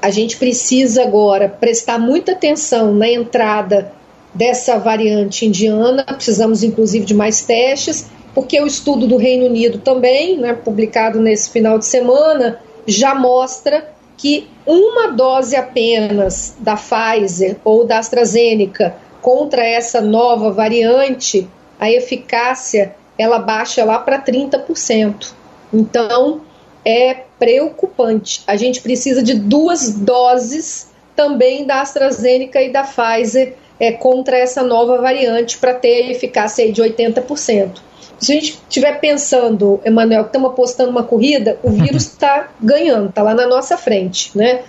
a 0.02 0.10
gente 0.10 0.36
precisa 0.36 1.04
agora 1.04 1.48
prestar 1.48 1.98
muita 1.98 2.32
atenção 2.32 2.92
na 2.92 3.08
entrada 3.08 3.90
dessa 4.34 4.78
variante 4.78 5.46
indiana, 5.46 6.04
precisamos 6.04 6.62
inclusive 6.62 7.06
de 7.06 7.14
mais 7.14 7.46
testes, 7.46 8.10
porque 8.34 8.60
o 8.60 8.66
estudo 8.66 9.06
do 9.06 9.16
Reino 9.16 9.46
Unido 9.46 9.78
também, 9.78 10.36
né, 10.36 10.52
publicado 10.52 11.18
nesse 11.18 11.48
final 11.48 11.78
de 11.78 11.86
semana, 11.86 12.60
já 12.86 13.14
mostra 13.14 13.93
que 14.16 14.48
uma 14.66 15.08
dose 15.08 15.56
apenas 15.56 16.56
da 16.58 16.76
Pfizer 16.76 17.56
ou 17.64 17.84
da 17.84 17.98
AstraZeneca 17.98 18.96
contra 19.20 19.64
essa 19.64 20.00
nova 20.00 20.50
variante, 20.50 21.48
a 21.78 21.90
eficácia 21.90 22.94
ela 23.18 23.38
baixa 23.38 23.84
lá 23.84 23.98
para 23.98 24.20
30%. 24.20 25.32
Então, 25.72 26.42
é 26.84 27.14
preocupante. 27.38 28.42
A 28.46 28.56
gente 28.56 28.80
precisa 28.80 29.22
de 29.22 29.34
duas 29.34 29.94
doses 29.94 30.90
também 31.16 31.64
da 31.64 31.80
AstraZeneca 31.80 32.60
e 32.60 32.72
da 32.72 32.82
Pfizer 32.82 33.54
é, 33.78 33.92
contra 33.92 34.36
essa 34.36 34.62
nova 34.62 35.00
variante 35.00 35.58
para 35.58 35.74
ter 35.74 36.10
eficácia 36.10 36.70
de 36.70 36.82
80%. 36.82 37.80
Se 38.18 38.32
a 38.32 38.34
gente 38.36 38.60
estiver 38.68 39.00
pensando, 39.00 39.80
Emanuel, 39.84 40.24
que 40.24 40.28
estamos 40.28 40.50
apostando 40.50 40.90
uma 40.90 41.02
corrida, 41.02 41.58
o 41.62 41.70
vírus 41.70 42.06
está 42.06 42.48
ganhando, 42.60 43.08
está 43.08 43.22
lá 43.22 43.34
na 43.34 43.46
nossa 43.46 43.76
frente, 43.76 44.36
né? 44.36 44.62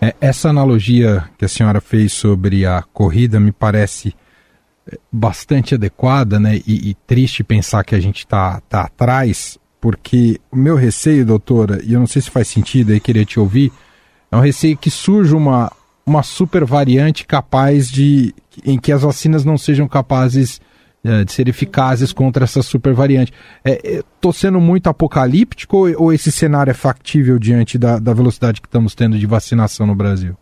É, 0.00 0.14
essa 0.20 0.48
analogia 0.48 1.24
que 1.36 1.44
a 1.44 1.48
senhora 1.48 1.80
fez 1.80 2.12
sobre 2.12 2.64
a 2.64 2.82
corrida 2.92 3.38
me 3.38 3.52
parece 3.52 4.14
é, 4.90 4.98
bastante 5.12 5.74
adequada, 5.74 6.40
né? 6.40 6.60
E, 6.66 6.90
e 6.90 6.94
triste 7.06 7.44
pensar 7.44 7.84
que 7.84 7.94
a 7.94 8.00
gente 8.00 8.18
está 8.18 8.60
tá 8.68 8.82
atrás, 8.82 9.58
porque 9.80 10.40
o 10.50 10.56
meu 10.56 10.76
receio, 10.76 11.26
doutora, 11.26 11.80
e 11.84 11.92
eu 11.92 12.00
não 12.00 12.06
sei 12.06 12.22
se 12.22 12.30
faz 12.30 12.48
sentido 12.48 12.92
aí 12.92 13.00
querer 13.00 13.26
te 13.26 13.38
ouvir, 13.38 13.72
é 14.30 14.36
um 14.36 14.40
receio 14.40 14.76
que 14.76 14.90
surja 14.90 15.36
uma, 15.36 15.70
uma 16.06 16.22
super 16.22 16.64
variante 16.64 17.26
capaz 17.26 17.90
de. 17.90 18.34
em 18.64 18.78
que 18.78 18.92
as 18.92 19.02
vacinas 19.02 19.44
não 19.44 19.58
sejam 19.58 19.88
capazes 19.88 20.60
é, 21.04 21.24
de 21.24 21.32
ser 21.32 21.48
eficazes 21.48 22.12
contra 22.12 22.44
essa 22.44 22.62
super 22.62 22.92
variante. 22.92 23.32
Estou 23.64 24.30
é, 24.30 24.34
sendo 24.34 24.60
muito 24.60 24.88
apocalíptico 24.88 25.76
ou, 25.76 26.04
ou, 26.04 26.12
esse 26.12 26.30
cenário 26.30 26.70
é 26.70 26.74
factível 26.74 27.38
diante 27.38 27.78
da, 27.78 27.98
da 27.98 28.12
velocidade 28.12 28.60
que 28.60 28.66
estamos 28.66 28.94
tendo 28.94 29.18
de 29.18 29.26
vacinação 29.26 29.86
no 29.86 29.94
Brasil? 29.94 30.36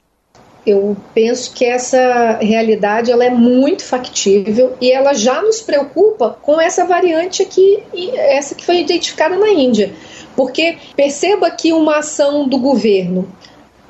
Eu 0.66 0.97
penso 1.14 1.55
que 1.55 1.64
essa 1.64 2.38
realidade 2.42 3.11
ela 3.11 3.25
é 3.25 3.31
muito 3.31 3.85
factível 3.85 4.77
e 4.81 4.92
ela 4.92 5.14
já 5.14 5.40
nos 5.40 5.61
preocupa 5.62 6.37
com 6.42 6.61
essa 6.61 6.85
variante 6.85 7.42
aqui, 7.42 7.83
essa 8.14 8.55
que 8.55 8.66
foi 8.66 8.81
identificada 8.81 9.37
na 9.37 9.49
Índia. 9.49 9.92
Porque 10.37 10.77
perceba 10.94 11.51
que 11.51 11.73
uma 11.73 11.99
ação 11.99 12.47
do 12.47 12.59
governo, 12.59 13.29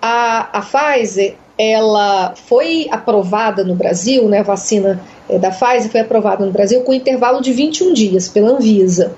a, 0.00 0.58
a 0.58 0.62
Pfizer, 0.62 1.34
ela 1.58 2.34
foi 2.36 2.86
aprovada 2.90 3.64
no 3.64 3.74
Brasil, 3.74 4.28
né, 4.28 4.38
a 4.38 4.44
vacina 4.44 5.00
é, 5.28 5.38
da 5.38 5.50
Pfizer 5.50 5.90
foi 5.90 6.00
aprovada 6.00 6.46
no 6.46 6.52
Brasil 6.52 6.82
com 6.82 6.94
intervalo 6.94 7.42
de 7.42 7.52
21 7.52 7.92
dias 7.92 8.28
pela 8.28 8.50
Anvisa. 8.50 9.14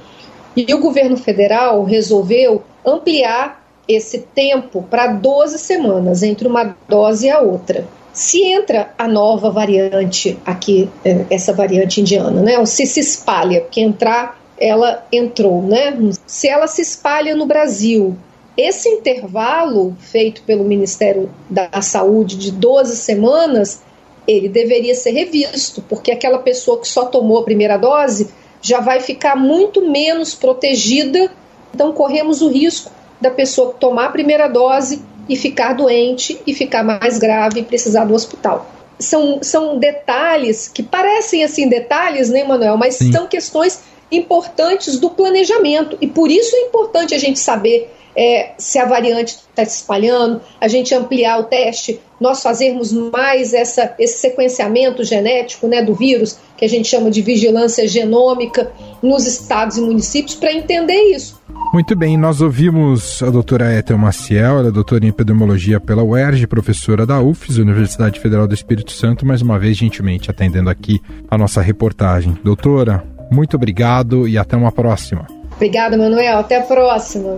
E 0.56 0.72
o 0.74 0.80
governo 0.80 1.16
federal 1.16 1.84
resolveu 1.84 2.62
ampliar 2.84 3.62
esse 3.86 4.20
tempo 4.34 4.82
para 4.90 5.08
12 5.08 5.58
semanas 5.58 6.22
entre 6.22 6.48
uma 6.48 6.76
dose 6.88 7.26
e 7.26 7.30
a 7.30 7.40
outra. 7.40 7.86
Se 8.12 8.42
entra 8.42 8.90
a 8.98 9.06
nova 9.06 9.50
variante 9.50 10.38
aqui, 10.44 10.88
é, 11.04 11.26
essa 11.30 11.52
variante 11.52 12.00
indiana, 12.00 12.42
né? 12.42 12.58
Ou 12.58 12.66
se 12.66 12.86
se 12.86 13.00
espalha, 13.00 13.60
porque 13.60 13.80
entrar 13.80 14.40
ela 14.58 15.06
entrou, 15.10 15.62
né? 15.62 15.96
Se 16.26 16.48
ela 16.48 16.66
se 16.66 16.82
espalha 16.82 17.34
no 17.34 17.46
Brasil, 17.46 18.16
esse 18.60 18.88
intervalo 18.88 19.96
feito 19.98 20.42
pelo 20.42 20.64
Ministério 20.64 21.30
da 21.48 21.80
Saúde 21.82 22.36
de 22.36 22.50
12 22.52 22.96
semanas, 22.96 23.82
ele 24.26 24.48
deveria 24.48 24.94
ser 24.94 25.10
revisto, 25.12 25.82
porque 25.88 26.12
aquela 26.12 26.38
pessoa 26.38 26.80
que 26.80 26.88
só 26.88 27.06
tomou 27.06 27.38
a 27.38 27.44
primeira 27.44 27.76
dose 27.76 28.30
já 28.62 28.80
vai 28.80 29.00
ficar 29.00 29.36
muito 29.36 29.88
menos 29.88 30.34
protegida. 30.34 31.30
Então, 31.74 31.92
corremos 31.92 32.42
o 32.42 32.48
risco 32.48 32.90
da 33.20 33.30
pessoa 33.30 33.72
tomar 33.72 34.06
a 34.06 34.10
primeira 34.10 34.48
dose 34.48 35.02
e 35.28 35.36
ficar 35.36 35.74
doente 35.74 36.40
e 36.46 36.52
ficar 36.54 36.82
mais 36.82 37.18
grave 37.18 37.60
e 37.60 37.64
precisar 37.64 38.04
do 38.04 38.14
hospital. 38.14 38.70
São, 38.98 39.38
são 39.42 39.78
detalhes 39.78 40.68
que 40.68 40.82
parecem 40.82 41.42
assim 41.42 41.68
detalhes, 41.68 42.28
né, 42.28 42.44
Manuel? 42.44 42.76
Mas 42.76 42.96
Sim. 42.96 43.12
são 43.12 43.26
questões 43.26 43.80
importantes 44.10 44.98
do 44.98 45.10
planejamento 45.10 45.96
e 46.00 46.06
por 46.06 46.30
isso 46.30 46.54
é 46.56 46.60
importante 46.60 47.14
a 47.14 47.18
gente 47.18 47.38
saber 47.38 47.90
é, 48.16 48.52
se 48.58 48.78
a 48.78 48.86
variante 48.86 49.36
está 49.36 49.64
se 49.64 49.76
espalhando, 49.76 50.40
a 50.60 50.68
gente 50.68 50.94
ampliar 50.94 51.38
o 51.38 51.44
teste, 51.44 52.00
nós 52.20 52.42
fazermos 52.42 52.92
mais 52.92 53.54
essa, 53.54 53.94
esse 53.98 54.18
sequenciamento 54.18 55.02
genético 55.04 55.66
né, 55.66 55.82
do 55.82 55.94
vírus, 55.94 56.38
que 56.56 56.64
a 56.64 56.68
gente 56.68 56.88
chama 56.88 57.10
de 57.10 57.22
vigilância 57.22 57.86
genômica, 57.88 58.70
nos 59.02 59.26
estados 59.26 59.78
e 59.78 59.80
municípios, 59.80 60.34
para 60.34 60.52
entender 60.52 61.14
isso. 61.14 61.40
Muito 61.72 61.96
bem, 61.96 62.16
nós 62.16 62.40
ouvimos 62.40 63.22
a 63.22 63.30
doutora 63.30 63.78
Ethel 63.78 63.96
Maciel, 63.96 64.58
ela 64.58 64.68
é 64.68 64.72
doutora 64.72 65.04
em 65.04 65.08
epidemiologia 65.08 65.78
pela 65.78 66.02
UERJ, 66.02 66.46
professora 66.46 67.06
da 67.06 67.20
UFES, 67.20 67.58
Universidade 67.58 68.18
Federal 68.18 68.46
do 68.46 68.54
Espírito 68.54 68.90
Santo, 68.90 69.24
mais 69.24 69.40
uma 69.40 69.58
vez 69.58 69.76
gentilmente 69.76 70.30
atendendo 70.30 70.68
aqui 70.68 71.00
a 71.30 71.38
nossa 71.38 71.62
reportagem. 71.62 72.36
Doutora, 72.42 73.04
muito 73.30 73.56
obrigado 73.56 74.26
e 74.26 74.36
até 74.36 74.56
uma 74.56 74.72
próxima. 74.72 75.26
Obrigada, 75.54 75.96
Manuel. 75.96 76.38
Até 76.38 76.58
a 76.58 76.62
próxima. 76.62 77.36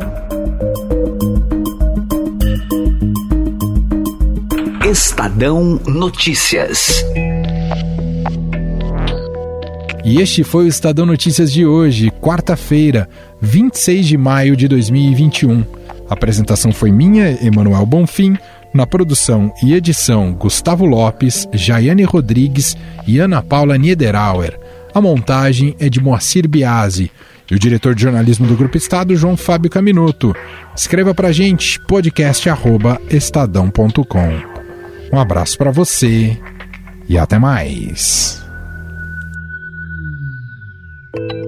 Estadão 4.90 5.80
Notícias. 5.86 7.04
E 10.04 10.20
este 10.20 10.42
foi 10.42 10.64
o 10.64 10.68
Estadão 10.68 11.06
Notícias 11.06 11.52
de 11.52 11.64
hoje, 11.64 12.10
quarta-feira, 12.20 13.08
26 13.40 14.06
de 14.06 14.16
maio 14.16 14.56
de 14.56 14.66
2021. 14.66 15.64
A 16.08 16.14
apresentação 16.14 16.72
foi 16.72 16.90
minha, 16.90 17.38
Emanuel 17.40 17.86
Bonfim. 17.86 18.36
Na 18.74 18.86
produção 18.86 19.52
e 19.62 19.74
edição, 19.74 20.32
Gustavo 20.32 20.84
Lopes, 20.84 21.46
Jaiane 21.52 22.04
Rodrigues 22.04 22.76
e 23.06 23.18
Ana 23.18 23.42
Paula 23.42 23.76
Niederauer. 23.76 24.58
A 24.94 25.00
montagem 25.00 25.74
é 25.80 25.88
de 25.88 26.00
Moacir 26.00 26.46
Biasi. 26.48 27.10
E 27.50 27.54
o 27.54 27.58
diretor 27.58 27.94
de 27.94 28.02
jornalismo 28.02 28.46
do 28.46 28.54
Grupo 28.56 28.76
Estado, 28.76 29.16
João 29.16 29.36
Fábio 29.36 29.70
Caminuto. 29.70 30.34
Escreva 30.74 31.14
pra 31.14 31.32
gente, 31.32 31.78
podcast.estadão.com. 31.86 34.42
Um 35.12 35.18
abraço 35.18 35.58
para 35.58 35.70
você 35.70 36.38
e 37.08 37.18
até 37.18 37.38
mais. 37.38 38.41